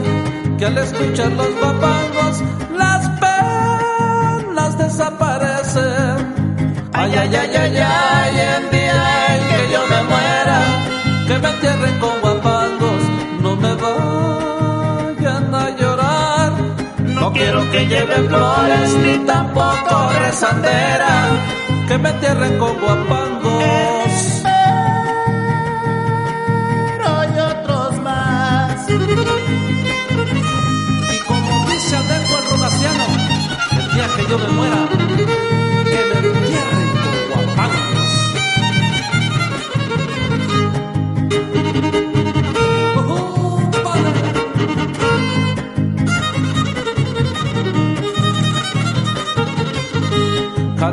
[0.58, 2.42] Que al escuchar los papangos
[2.74, 6.34] las penas desaparecen.
[6.92, 10.58] Ay, ay, ay, ay, ay, el día en que yo me muera,
[11.26, 12.29] que me entierren con
[17.32, 21.28] Quiero que lleven flores ni tampoco rezandera,
[21.88, 24.42] que me entierren con guapangos.
[27.06, 28.88] Hay otros más.
[28.88, 28.92] Y
[31.26, 33.04] como dice Alberto el Rogaciano,
[33.72, 34.79] el día que yo me muera,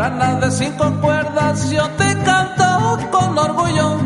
[0.08, 3.98] Jarana de cinco cuerdas, yo te canto con orgullo.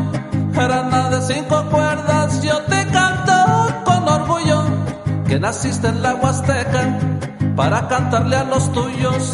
[0.55, 3.33] Jarana de cinco cuerdas, yo te canto
[3.85, 4.63] con orgullo.
[5.27, 6.97] Que naciste en la Huasteca
[7.55, 9.33] para cantarle a los tuyos.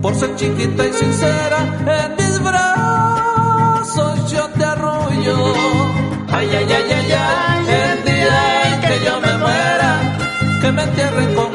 [0.00, 1.58] Por ser chiquita y sincera,
[2.04, 5.36] en mis brazos yo te arrullo.
[6.30, 10.16] Ay, ay, ay, ay, ay, el día en que yo me muera,
[10.60, 11.53] que me entierren con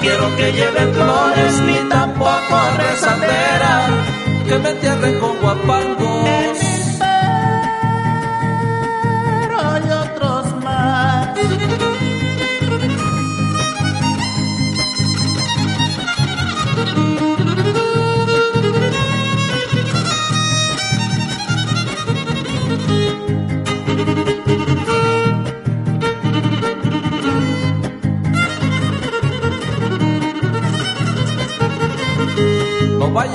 [0.00, 3.88] quiero que lleven flores ni tampoco rezandera,
[4.48, 5.89] que me entierren con guapangos.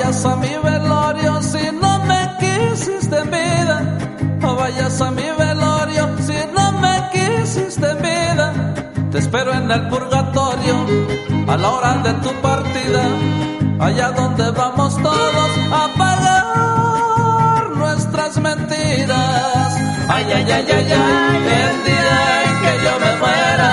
[0.05, 3.97] Vayas a mi velorio si no me quisiste vida.
[4.39, 8.53] No vayas a mi velorio si no me quisiste vida.
[9.11, 10.75] Te espero en el purgatorio
[11.47, 13.03] a la hora de tu partida.
[13.79, 19.77] Allá donde vamos todos a pagar nuestras mentiras.
[20.07, 23.69] Ay, ay, ay, ay, ay, el día en que yo me muera,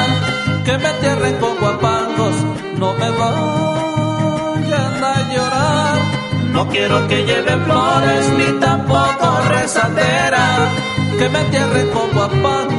[0.64, 1.38] que me entierren
[6.62, 10.70] No quiero que lleven flores ni tampoco rezandera,
[11.18, 12.71] que me entierren con guapangos.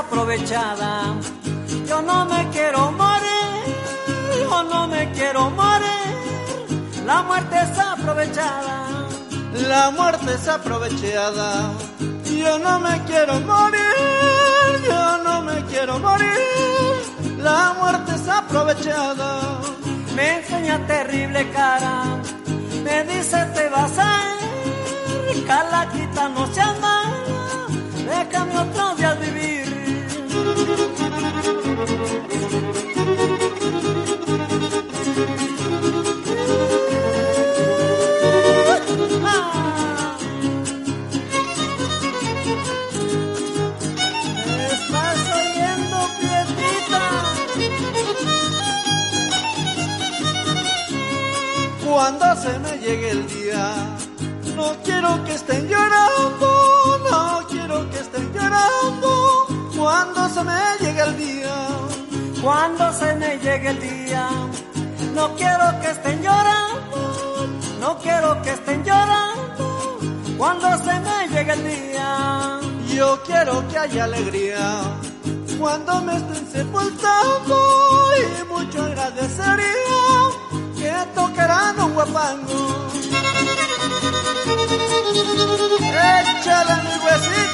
[0.00, 1.14] Muerte es aprovechada.
[1.86, 3.76] Yo no me quiero morir,
[4.48, 7.04] yo no me quiero morir.
[7.06, 9.08] La muerte es aprovechada.
[9.68, 11.72] La muerte es aprovechada.
[12.24, 13.80] Yo no me quiero morir,
[14.86, 16.38] yo no me quiero morir.
[17.38, 19.60] La muerte es aprovechada.
[20.14, 22.04] Me enseña terrible cara,
[22.84, 24.22] me dice te vas a
[25.34, 25.46] ir.
[25.46, 27.02] Calaquita no se anda,
[28.08, 29.59] déjame otro día vivir.
[51.84, 53.74] Cuando se me llegue el día,
[54.56, 55.68] no quiero que estén
[60.00, 61.56] Cuando se me llegue el día,
[62.40, 64.28] Cuando se me llegue el día,
[65.14, 67.46] no quiero que estén llorando,
[67.80, 69.98] no quiero que estén llorando.
[70.38, 72.60] Cuando se me llegue el día,
[72.94, 74.80] yo quiero que haya alegría.
[75.58, 77.56] Cuando me estén sepultando
[78.22, 80.00] y mucho agradecería
[80.78, 82.88] que tocarán un guapango.
[86.40, 87.49] Échale mis huesitos.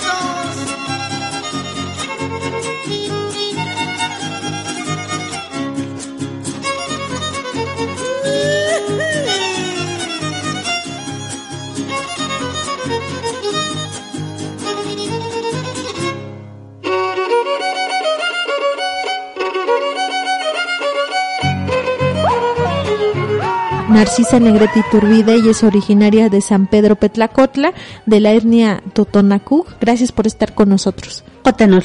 [23.97, 27.73] Narcisa Negrete Iturbide y es originaria de San Pedro Petlacotla,
[28.05, 29.65] de la etnia Totonacú.
[29.81, 31.25] Gracias por estar con nosotros.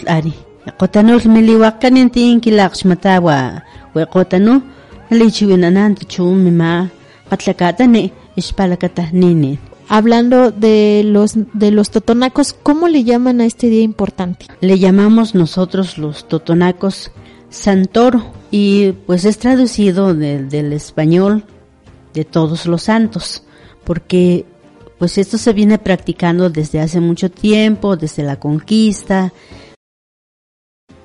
[0.07, 0.34] ari
[9.88, 14.47] Hablando de los de los totonacos, ¿cómo le llaman a este día importante?
[14.59, 17.12] le llamamos nosotros los totonacos
[17.49, 21.45] santoro y pues es traducido del- del español
[22.14, 23.43] de todos los santos
[23.84, 24.45] porque
[24.97, 29.34] pues esto se viene practicando desde hace mucho tiempo, desde la conquista.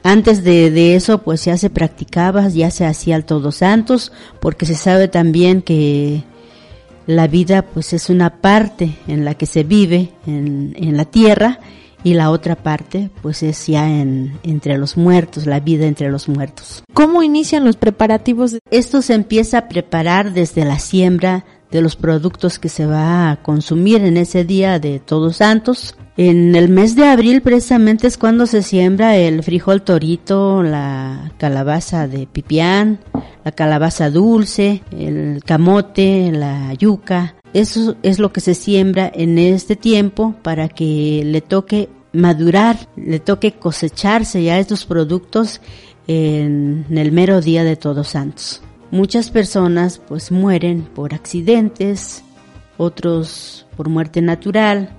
[0.03, 4.67] Antes de, de eso, pues ya se practicaba, ya se hacía el Todos Santos, porque
[4.67, 6.23] se sabe también que
[7.07, 11.61] la vida pues es una parte en la que se vive en, en la tierra
[12.07, 16.29] y la otra parte pues es ya en, entre los muertos, la vida entre los
[16.29, 16.85] muertos.
[16.95, 18.59] ¿Cómo inician los preparativos?
[18.71, 23.43] Esto se empieza a preparar desde la siembra de los productos que se va a
[23.43, 25.97] consumir en ese día de Todos Santos.
[26.17, 32.07] En el mes de abril precisamente es cuando se siembra el frijol torito, la calabaza
[32.07, 33.01] de pipián,
[33.45, 37.35] la calabaza dulce, el camote, la yuca.
[37.53, 43.21] Eso es lo que se siembra en este tiempo para que le toque madurar, le
[43.21, 45.61] toque cosecharse ya estos productos
[46.07, 48.63] en el mero día de Todos Santos.
[48.91, 52.23] Muchas personas pues mueren por accidentes,
[52.79, 54.91] otros por muerte natural.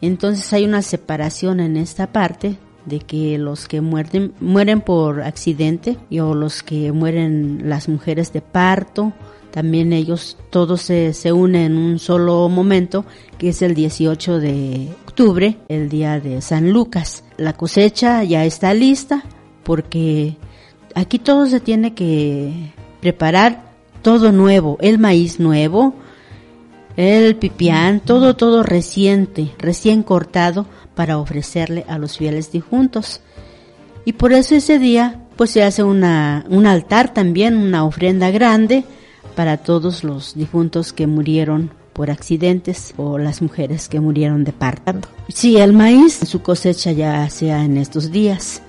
[0.00, 2.56] Entonces hay una separación en esta parte
[2.86, 8.32] de que los que mueren, mueren por accidente y o los que mueren las mujeres
[8.32, 9.12] de parto,
[9.52, 13.04] también ellos todos se, se unen en un solo momento,
[13.36, 17.22] que es el 18 de octubre, el día de San Lucas.
[17.36, 19.22] La cosecha ya está lista
[19.62, 20.38] porque
[20.94, 22.72] aquí todo se tiene que
[23.02, 23.62] preparar
[24.00, 25.94] todo nuevo, el maíz nuevo,
[26.96, 33.20] el pipián, todo, todo reciente, recién cortado para ofrecerle a los fieles difuntos.
[34.06, 38.84] Y por eso ese día, pues se hace una, un altar también, una ofrenda grande
[39.34, 44.94] para todos los difuntos que murieron por accidentes o las mujeres que murieron de parto.
[45.28, 48.62] Sí, el maíz, su cosecha ya sea en estos días,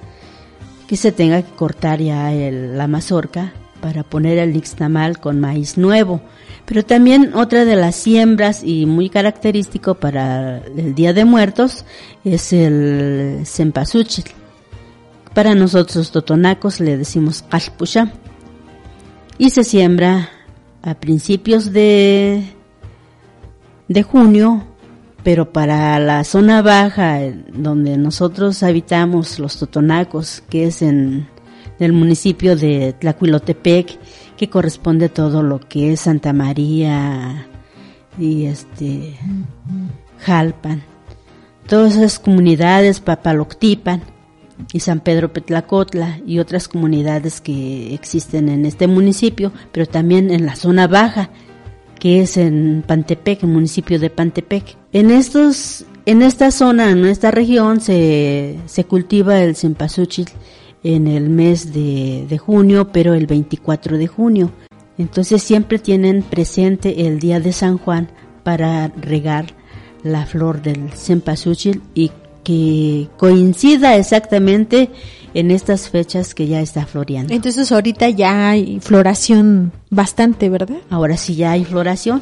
[0.88, 5.78] que se tenga que cortar ya el- la mazorca para poner el nixtamal con maíz
[5.78, 6.22] nuevo.
[6.66, 11.86] Pero también otra de las siembras y muy característico para el Día de Muertos
[12.24, 14.26] es el cempasúchil.
[15.34, 18.14] Para nosotros totonacos le decimos calpucha.
[19.38, 20.30] Y se siembra
[20.84, 22.44] a principios de,
[23.88, 24.64] de junio,
[25.24, 27.20] pero para la zona baja
[27.54, 31.28] donde nosotros habitamos, los totonacos, que es en
[31.80, 33.98] el municipio de Tlacuilotepec,
[34.38, 37.48] que corresponde a todo lo que es Santa María
[38.20, 39.18] y este
[40.20, 40.84] Jalpan.
[41.68, 44.13] Todas esas comunidades, Papaloctipan
[44.72, 50.46] y San Pedro Petlacotla y otras comunidades que existen en este municipio, pero también en
[50.46, 51.30] la zona baja,
[52.00, 54.78] que es en Pantepec, el municipio de Pantepec.
[54.92, 60.28] En estos en esta zona, en esta región, se, se cultiva el cempasúchil
[60.84, 64.52] en el mes de, junio, pero el 24 de junio.
[64.98, 68.10] Entonces siempre tienen presente el día de San Juan
[68.44, 69.46] para regar
[70.04, 72.12] la flor del cempasúchil y
[72.44, 74.90] que coincida exactamente
[75.34, 77.34] en estas fechas que ya está floreando.
[77.34, 80.78] Entonces ahorita ya hay floración bastante, ¿verdad?
[80.90, 82.22] Ahora sí ya hay floración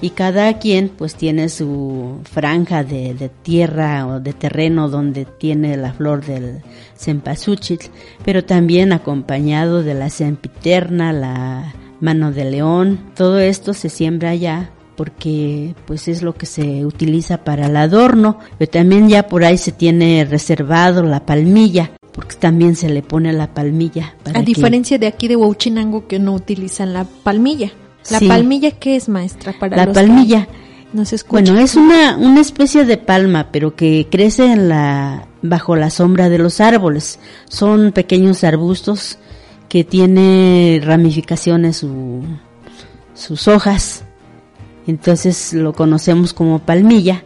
[0.00, 5.92] y cada quien pues tiene su franja de, tierra o de terreno donde tiene la
[5.92, 6.60] flor del
[6.96, 7.78] cempasúchil,
[8.24, 14.70] pero también acompañado de la sempiterna, la mano de león, todo esto se siembra allá
[15.02, 19.58] porque pues es lo que se utiliza para el adorno, pero también ya por ahí
[19.58, 24.14] se tiene reservado la palmilla, porque también se le pone la palmilla.
[24.32, 27.72] A diferencia de aquí de Huachinango que no utilizan la palmilla.
[28.12, 29.56] ¿La palmilla qué es, maestra?
[29.58, 30.46] Para la palmilla.
[31.28, 36.28] bueno, es una, una especie de palma, pero que crece en la, bajo la sombra
[36.28, 37.18] de los árboles.
[37.48, 39.18] Son pequeños arbustos
[39.68, 42.22] que tiene ramificaciones su,
[43.14, 44.04] sus hojas.
[44.86, 47.24] Entonces lo conocemos como palmilla.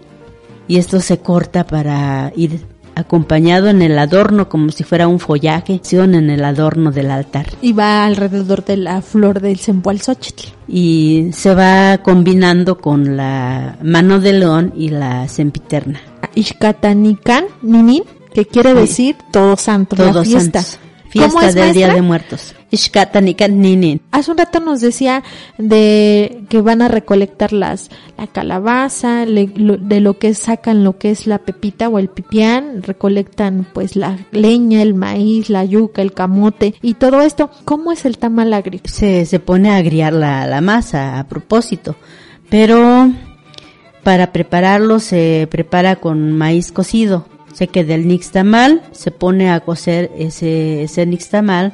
[0.68, 2.60] Y esto se corta para ir
[2.96, 7.46] acompañado en el adorno como si fuera un follaje, en el adorno del altar.
[7.60, 10.48] Y va alrededor de la flor del cempalzóchitl.
[10.66, 16.00] Y se va combinando con la mano de león y la sempiterna.
[16.34, 18.02] Ishkatanikan, Ninin,
[18.32, 20.64] que quiere decir todo santo, la fiesta.
[21.16, 22.54] Fiesta del Día de Muertos.
[24.10, 25.22] Hace un rato nos decía
[25.56, 31.26] de que van a recolectar las la calabaza, de lo que sacan lo que es
[31.26, 36.74] la pepita o el pipián, recolectan pues la leña, el maíz, la yuca, el camote
[36.82, 37.50] y todo esto.
[37.64, 38.80] ¿Cómo es el tamal agrio?
[38.84, 41.96] Se, se pone a agriar la, la masa a propósito,
[42.50, 43.10] pero
[44.02, 47.26] para prepararlo se prepara con maíz cocido.
[47.56, 51.72] Se queda el nixtamal, se pone a cocer ese, ese nixtamal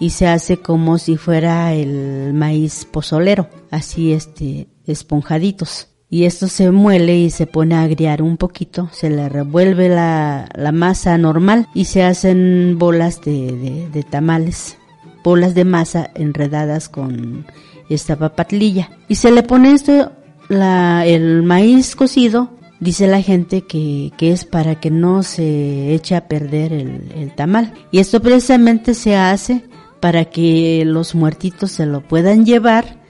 [0.00, 5.86] y se hace como si fuera el maíz pozolero, así este, esponjaditos.
[6.10, 10.48] Y esto se muele y se pone a agriar un poquito, se le revuelve la,
[10.56, 14.76] la masa normal y se hacen bolas de, de, tamales,
[15.22, 17.46] bolas de masa enredadas con
[17.88, 18.90] esta papatlilla.
[19.06, 20.10] Y se le pone esto,
[20.48, 22.50] la, el maíz cocido,
[22.82, 27.34] dice la gente que, que, es para que no se eche a perder el, el,
[27.34, 27.72] tamal.
[27.92, 29.64] Y esto precisamente se hace
[30.00, 33.00] para que los muertitos se lo puedan llevar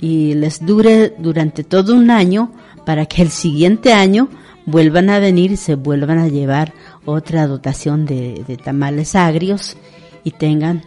[0.00, 2.52] y les dure durante todo un año
[2.86, 4.28] para que el siguiente año
[4.64, 6.72] vuelvan a venir y se vuelvan a llevar
[7.04, 9.76] otra dotación de, tamales agrios
[10.22, 10.82] y tengan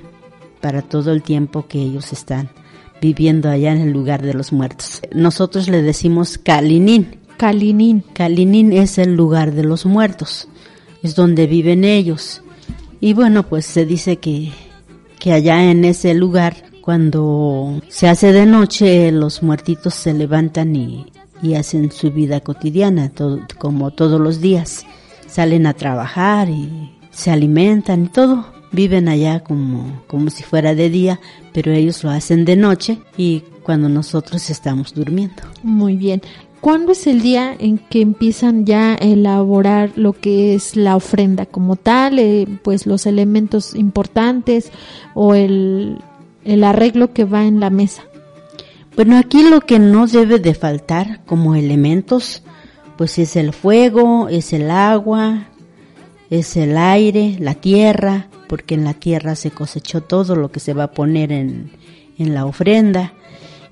[0.62, 2.50] para todo el tiempo que ellos están
[3.02, 5.02] viviendo allá en el lugar de los muertos.
[5.14, 7.21] Nosotros le decimos Kalinin.
[7.42, 8.04] Kalinin.
[8.14, 10.48] Kalinin es el lugar de los muertos,
[11.02, 12.44] es donde viven ellos.
[13.00, 14.52] Y bueno, pues se dice que
[15.18, 21.08] que allá en ese lugar, cuando se hace de noche, los muertitos se levantan y,
[21.56, 23.12] hacen su vida cotidiana,
[23.58, 24.86] como todos los días.
[25.26, 28.46] Salen a trabajar y se alimentan y todo.
[28.72, 31.20] Viven allá como, como si fuera de día,
[31.54, 35.42] pero ellos lo hacen de noche y cuando nosotros estamos durmiendo.
[35.64, 36.22] Muy bien.
[36.62, 41.48] ¿Cuándo es el día en que empiezan ya a elaborar lo que es la ofrenda
[41.48, 44.72] como tal, eh, pues los elementos importantes
[45.16, 45.98] o el,
[46.46, 48.04] el arreglo que va en la mesa?
[48.96, 52.44] Bueno, aquí lo que no debe de faltar como elementos,
[52.96, 55.48] pues es el fuego, es el agua,
[56.30, 60.74] es el aire, la tierra, porque en la tierra se cosechó todo lo que se
[60.74, 61.72] va a poner en,
[62.20, 63.14] en la ofrenda.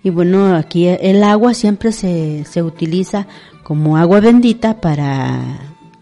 [0.04, 3.28] Y bueno, aquí el agua siempre se, se utiliza
[3.64, 5.60] como agua bendita para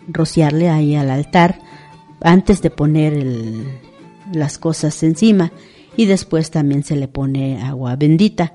[0.07, 1.59] rociarle ahí al altar
[2.21, 3.65] antes de poner el,
[4.31, 5.51] las cosas encima.
[5.95, 8.53] y después también se le pone agua bendita.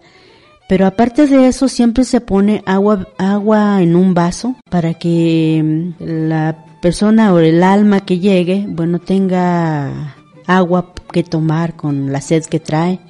[0.69, 6.05] Pero aparte de eso siempre se pone agua, agua en un vaso para que mm,
[6.29, 10.15] la persona o el alma que llegue, bueno, tenga
[10.47, 13.01] agua que tomar con la sed que trae.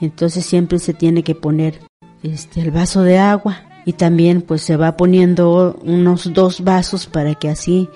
[0.00, 1.80] Entonces siempre se tiene que poner
[2.22, 7.34] este el vaso de agua y también pues se va poniendo unos dos vasos para
[7.34, 7.88] que así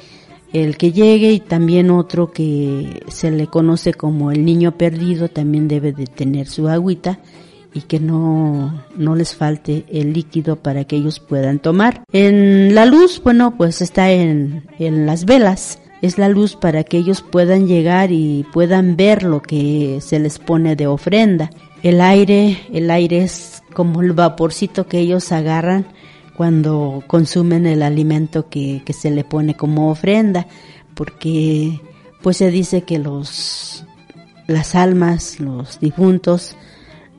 [0.53, 5.68] el que llegue y también otro que se le conoce como el niño perdido también
[5.68, 7.20] debe de tener su agüita
[7.72, 12.03] y que no, no les falte el líquido para que ellos puedan tomar.
[12.12, 15.78] En la luz, bueno, pues está en, en las velas.
[16.03, 20.38] Es la luz para que ellos puedan llegar y puedan ver lo que se les
[20.38, 21.51] pone de ofrenda.
[21.83, 25.87] El aire, el aire es como el vaporcito que ellos agarran
[26.37, 30.47] cuando consumen el alimento que, que se le pone como ofrenda,
[30.95, 31.81] porque
[32.22, 33.85] pues se dice que los
[34.47, 36.57] las almas, los difuntos,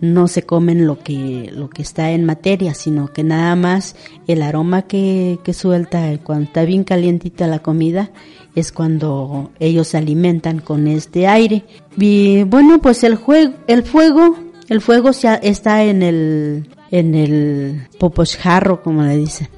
[0.02, 3.96] no se comen lo que, lo que está en materia, sino que nada más
[4.28, 8.10] el aroma que, que suelta cuando está bien calientita la comida
[8.56, 11.64] es cuando ellos se alimentan con este aire.
[11.98, 14.36] Y bueno, pues el, juego, el fuego,
[14.72, 19.50] el fuego está en el, en el poposjarro, como le dicen.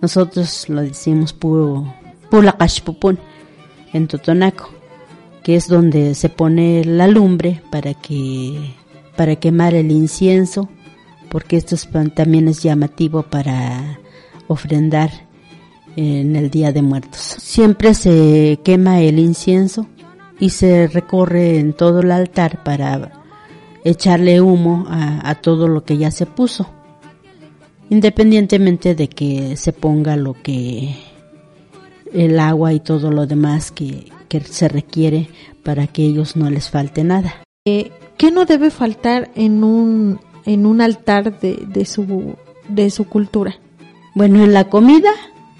[0.00, 1.94] Nosotros lo decimos puro,
[2.30, 3.18] pulacashpupun,
[3.92, 4.70] en Totonaco,
[5.42, 8.74] que es donde se pone la lumbre para que
[9.14, 10.70] para quemar el incienso,
[11.28, 11.76] porque esto
[12.14, 13.98] también es llamativo para
[14.48, 15.10] ofrendar
[15.94, 17.20] en el Día de Muertos.
[17.20, 19.86] Siempre se quema el incienso
[20.40, 23.23] y se recorre en todo el altar para
[23.84, 26.68] echarle humo a, a todo lo que ya se puso,
[27.90, 30.96] independientemente de que se ponga lo que
[32.12, 35.28] el agua y todo lo demás que, que se requiere
[35.62, 37.42] para que ellos no les falte nada.
[37.66, 42.36] Eh, ¿Qué no debe faltar en un, en un altar de, de, su,
[42.68, 43.56] de su cultura?
[44.14, 45.10] Bueno, en la comida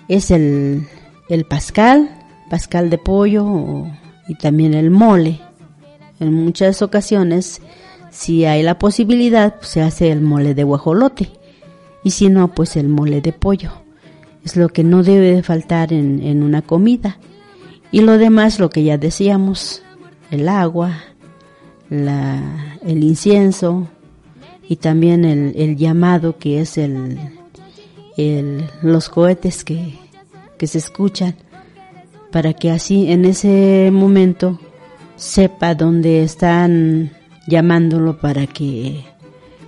[0.08, 0.86] es el,
[1.28, 2.08] el pascal,
[2.48, 3.86] pascal de pollo
[4.28, 5.40] y también el mole.
[6.20, 7.60] En muchas ocasiones,
[8.14, 11.30] si hay la posibilidad, pues, se hace el mole de guajolote
[12.04, 13.72] y si no, pues el mole de pollo.
[14.44, 17.18] Es lo que no debe faltar en, en una comida.
[17.90, 19.82] Y lo demás, lo que ya decíamos,
[20.30, 21.00] el agua,
[21.90, 23.88] la, el incienso
[24.68, 27.18] y también el, el llamado que es el,
[28.16, 29.98] el, los cohetes que,
[30.56, 31.34] que se escuchan
[32.30, 34.60] para que así en ese momento
[35.16, 37.10] sepa dónde están
[37.46, 39.04] llamándolo para que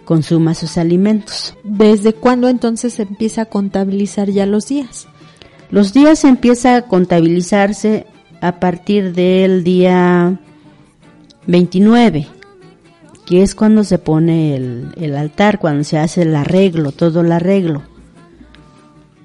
[0.05, 1.55] consuma sus alimentos.
[1.65, 5.09] ¿Desde cuándo entonces se empieza a contabilizar ya los días?
[5.71, 8.07] Los días empieza a contabilizarse
[8.41, 10.39] a partir del día
[11.47, 12.27] 29,
[13.27, 17.33] que es cuando se pone el, el, altar, cuando se hace el arreglo, todo el
[17.33, 17.83] arreglo.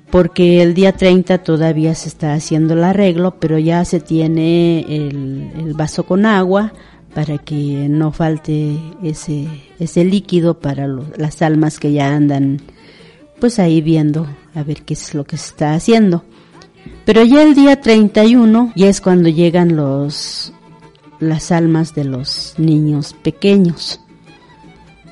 [0.10, 5.52] Porque el día 30 todavía se está haciendo el arreglo, pero ya se tiene el,
[5.58, 6.74] el vaso con agua
[7.14, 9.48] para que no falte ese,
[9.80, 12.62] ese líquido para las almas que ya andan
[13.40, 16.24] pues ahí viendo a ver qué es lo que se está haciendo.
[17.06, 20.54] Pero ya el día 31 ya es cuando llegan los
[21.20, 24.00] las almas de los niños pequeños.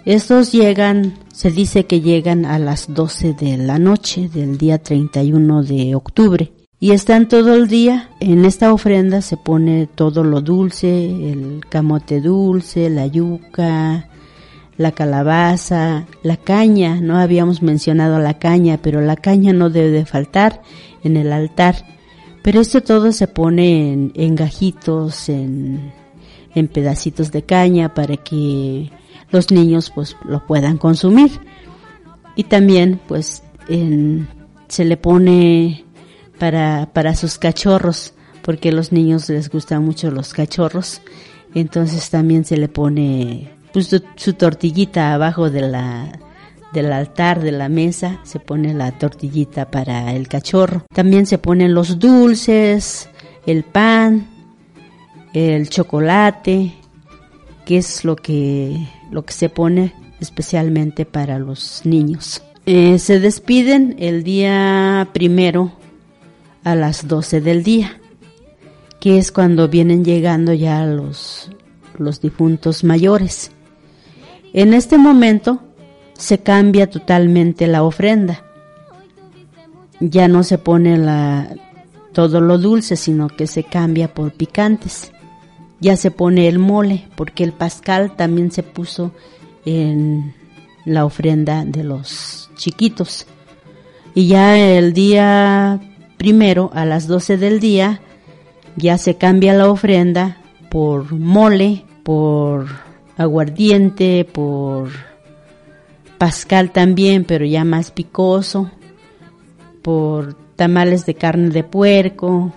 [0.05, 5.63] Estos llegan, se dice que llegan a las 12 de la noche del día 31
[5.63, 8.09] de octubre y están todo el día.
[8.19, 14.07] En esta ofrenda se pone todo lo dulce, el camote dulce, la yuca,
[14.77, 17.01] la calabaza, la caña.
[17.01, 20.61] No habíamos mencionado la caña, pero la caña no debe de faltar
[21.03, 21.75] en el altar.
[22.43, 25.91] Pero esto todo se pone en, en gajitos, en
[26.55, 28.91] en pedacitos de caña para que
[29.31, 31.31] los niños pues lo puedan consumir.
[32.35, 34.27] Y también pues en,
[34.67, 35.85] se le pone
[36.39, 41.01] para, para sus cachorros, porque a los niños les gustan mucho los cachorros.
[41.53, 46.19] Entonces también se le pone pues, su, tortillita abajo de la,
[46.73, 50.83] del altar de la mesa, se pone la tortillita para el cachorro.
[50.93, 53.09] También se ponen los dulces,
[53.45, 54.27] el pan,
[55.33, 56.73] el chocolate,
[57.65, 62.41] que es lo que, lo que se pone especialmente para los niños.
[62.65, 65.71] Eh, se despiden el día primero
[66.63, 67.99] a las 12 del día,
[68.99, 71.49] que es cuando vienen llegando ya los,
[71.97, 73.51] los difuntos mayores.
[74.53, 75.61] En este momento
[76.13, 78.43] se cambia totalmente la ofrenda.
[79.99, 81.55] Ya no se pone la,
[82.13, 85.11] todo lo dulce, sino que se cambia por picantes
[85.79, 89.11] ya se pone el mole, porque el pascal también se puso
[89.65, 90.33] en
[90.85, 93.25] la ofrenda de los chiquitos.
[94.13, 95.79] Y ya el día
[96.19, 98.01] primero, a las 12 del día,
[98.75, 100.37] ya se cambia la ofrenda
[100.69, 102.67] por mole, por
[103.17, 104.89] aguardiente, por
[106.17, 108.69] pascal también, pero ya más picoso,
[109.81, 112.51] por tamales de carne de puerco.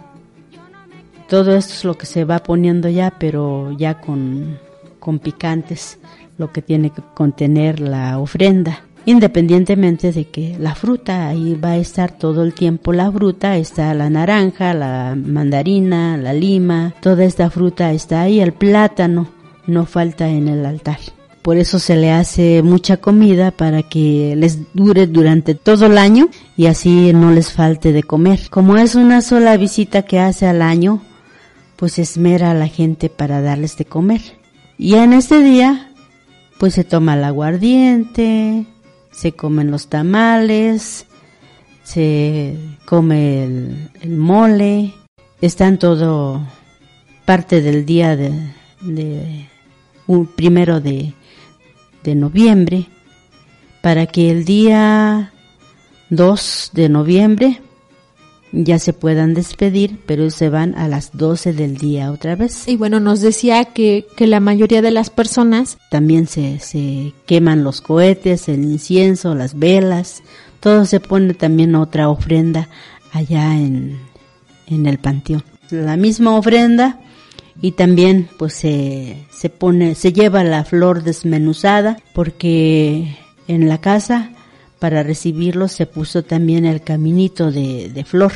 [1.28, 4.58] Todo esto es lo que se va poniendo ya, pero ya con,
[4.98, 6.00] con picantes,
[6.36, 8.82] lo que tiene que contener la ofrenda.
[9.04, 13.92] Independientemente de que la fruta, ahí va a estar todo el tiempo la fruta, está
[13.94, 19.28] la naranja, la mandarina, la lima, toda esta fruta está ahí, el plátano
[19.66, 20.98] no falta en el altar.
[21.42, 26.28] Por eso se le hace mucha comida para que les dure durante todo el año
[26.56, 28.48] y así no les falte de comer.
[28.48, 31.02] Como es una sola visita que hace al año,
[31.74, 34.20] pues esmera a la gente para darles de comer.
[34.78, 35.90] Y en este día,
[36.58, 38.66] pues se toma el aguardiente,
[39.12, 41.06] se comen los tamales,
[41.84, 44.92] se come el, mole,
[45.40, 46.44] están todo
[47.24, 49.48] parte del día de,
[50.34, 51.14] primero de,
[52.02, 52.88] de noviembre
[53.80, 55.32] para que el día
[56.10, 57.62] 2 de noviembre
[58.52, 62.68] ya se puedan despedir, pero se van a las 12 del día otra vez.
[62.68, 67.64] Y bueno, nos decía que, que la mayoría de las personas también se, se queman
[67.64, 70.22] los cohetes, el incienso, las velas,
[70.60, 72.68] todo se pone también otra ofrenda
[73.12, 73.98] allá en,
[74.66, 75.42] en el panteón.
[75.70, 77.00] La misma ofrenda
[77.60, 83.16] y también pues se, se pone, se lleva la flor desmenuzada porque
[83.48, 84.30] en la casa
[84.82, 88.32] para recibirlo se puso también el caminito de, flor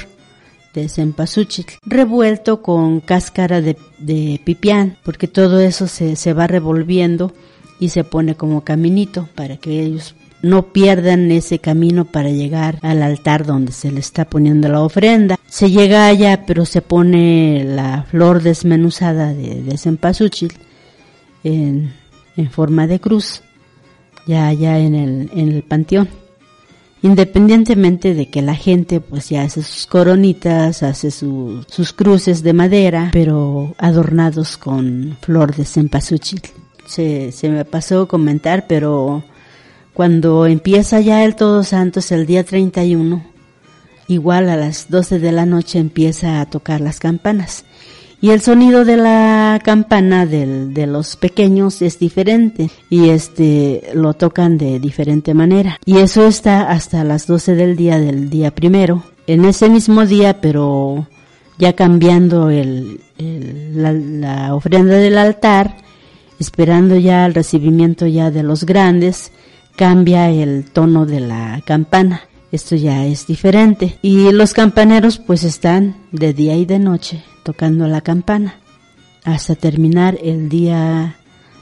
[0.75, 7.33] de cempasúchil, revuelto con cáscara de, de pipián, porque todo eso se, se va revolviendo
[7.81, 13.03] y se pone como caminito para que ellos no pierdan ese camino para llegar al
[13.03, 15.41] altar donde se le está poniendo la ofrenda.
[15.49, 20.53] Se llega allá, pero se pone la flor desmenuzada de, de cempasúchil
[21.43, 21.93] en,
[22.37, 23.43] en forma de cruz,
[24.29, 26.09] ya allá en el, en el panteón
[27.07, 33.11] independientemente de que la gente pues ya hace sus coronitas, hace sus cruces de madera,
[33.13, 36.43] pero adornados con flor de cempasúchil.
[36.87, 39.25] Se, se me pasó comentar, pero
[39.95, 43.25] cuando empieza ya el Todos Santos el día 31,
[44.09, 47.65] igual a las 12 de la noche empieza a tocar las campanas
[48.21, 54.15] y el sonido de la campana del, de los pequeños es diferente y este lo
[54.15, 55.79] tocan de diferente manera.
[55.85, 59.05] Y eso está hasta las 12 del día del día primero.
[59.27, 61.07] En ese mismo día pero
[61.59, 65.77] ya cambiando el, la, la ofrenda del altar
[66.39, 69.33] esperando ya el recibimiento ya de los grandes
[69.77, 72.23] cambia el tono de la campana.
[72.51, 73.99] Esto ya es diferente.
[74.01, 78.57] Y los campaneros pues están de día y de noche tocando la campana
[79.23, 81.15] hasta terminar el día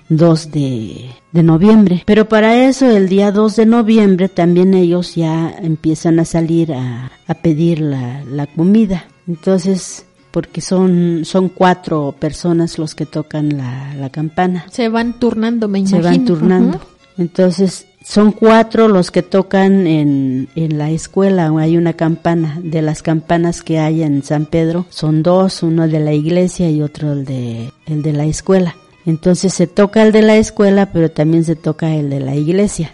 [0.09, 2.03] 2 de, de, noviembre.
[2.07, 7.13] Pero para eso el día 2 de noviembre también ellos ya empiezan a salir a,
[7.27, 9.05] a pedir la, la, comida.
[9.29, 14.65] Entonces, porque son, son cuatro personas los que tocan la, la campana.
[14.71, 16.03] Se van turnando, me imagino.
[16.03, 16.79] Se van turnando.
[16.79, 17.19] Uh -huh.
[17.19, 23.03] Entonces, son cuatro los que tocan en, en la escuela, hay una campana, de las
[23.03, 27.25] campanas que hay en San Pedro, son dos, uno de la iglesia y otro el
[27.25, 28.77] de, el de la escuela.
[29.07, 32.93] Entonces se toca el de la escuela, pero también se toca el de la iglesia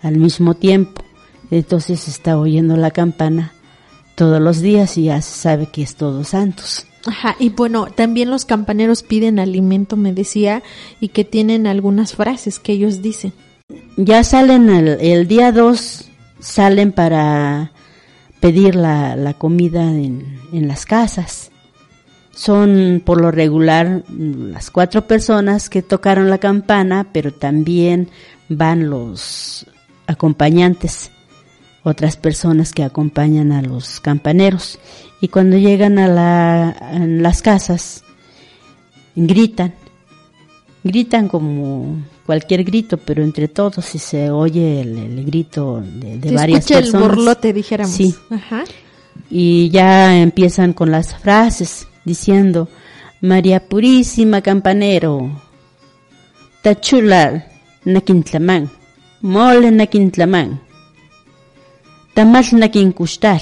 [0.00, 1.04] al mismo tiempo.
[1.50, 3.52] Entonces está oyendo la campana
[4.14, 6.86] todos los días y ya se sabe que es todos santos.
[7.06, 10.62] Ajá, y bueno, también los campaneros piden alimento, me decía,
[10.98, 13.34] y que tienen algunas frases que ellos dicen
[13.96, 16.08] ya salen el, el día 2,
[16.40, 17.72] salen para
[18.40, 21.50] pedir la, comida en, en, las casas.
[22.32, 28.08] Son por lo regular las cuatro personas que tocaron la campana, pero también
[28.48, 29.66] van los
[30.06, 31.10] acompañantes,
[31.82, 34.78] otras personas que acompañan a los campaneros.
[35.20, 38.04] Y cuando llegan a, la, las casas,
[39.14, 39.74] gritan,
[40.82, 46.32] gritan como cualquier grito, pero entre todos si se oye el, el grito de, de
[46.32, 46.94] varias personas.
[46.94, 47.94] el borlote, dijéramos.
[47.94, 48.14] Sí.
[48.30, 48.64] Ajá.
[49.30, 52.68] Y ya empiezan con las frases diciendo,
[53.20, 55.42] María Purísima Campanero,
[56.62, 57.50] Tachular
[57.84, 58.70] Naquintlamán,
[59.20, 60.60] Mole Naquintlamán,
[62.14, 63.40] Tamal Naquincustal,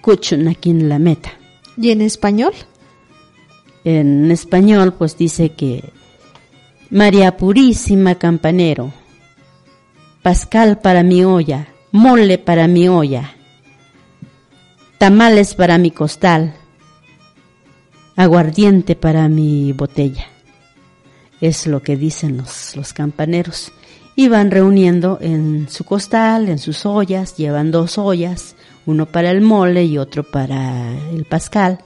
[0.00, 1.32] Cucho Naquinlameta.
[1.76, 2.52] ¿Y en español?
[3.84, 5.84] En español, pues dice que
[6.92, 8.92] María Purísima Campanero,
[10.20, 13.32] Pascal para mi olla, mole para mi olla,
[14.98, 16.52] tamales para mi costal,
[18.14, 20.26] aguardiente para mi botella.
[21.40, 23.72] Es lo que dicen los, los campaneros.
[24.14, 29.40] Y van reuniendo en su costal, en sus ollas, llevan dos ollas, uno para el
[29.40, 31.78] mole y otro para el pascal.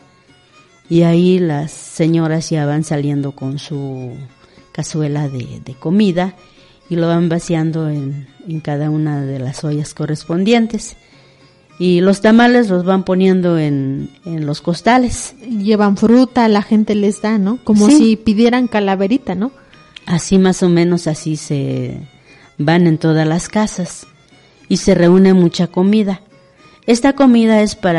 [0.89, 4.17] Y ahí las señoras ya van saliendo con su
[4.77, 6.35] cazuela de, de comida
[6.91, 10.97] y lo van vaciando en, en cada una de las ollas correspondientes
[11.79, 15.35] y los tamales los van poniendo en, en los costales.
[15.49, 17.59] Llevan fruta, la gente les da, ¿no?
[17.65, 17.97] Como Sí.
[17.97, 19.51] si pidieran calaverita, ¿no?
[20.07, 21.99] Así más o menos así se
[22.59, 24.07] van en todas las casas
[24.69, 26.21] y se reúne mucha comida.
[26.87, 27.95] Esta comida es para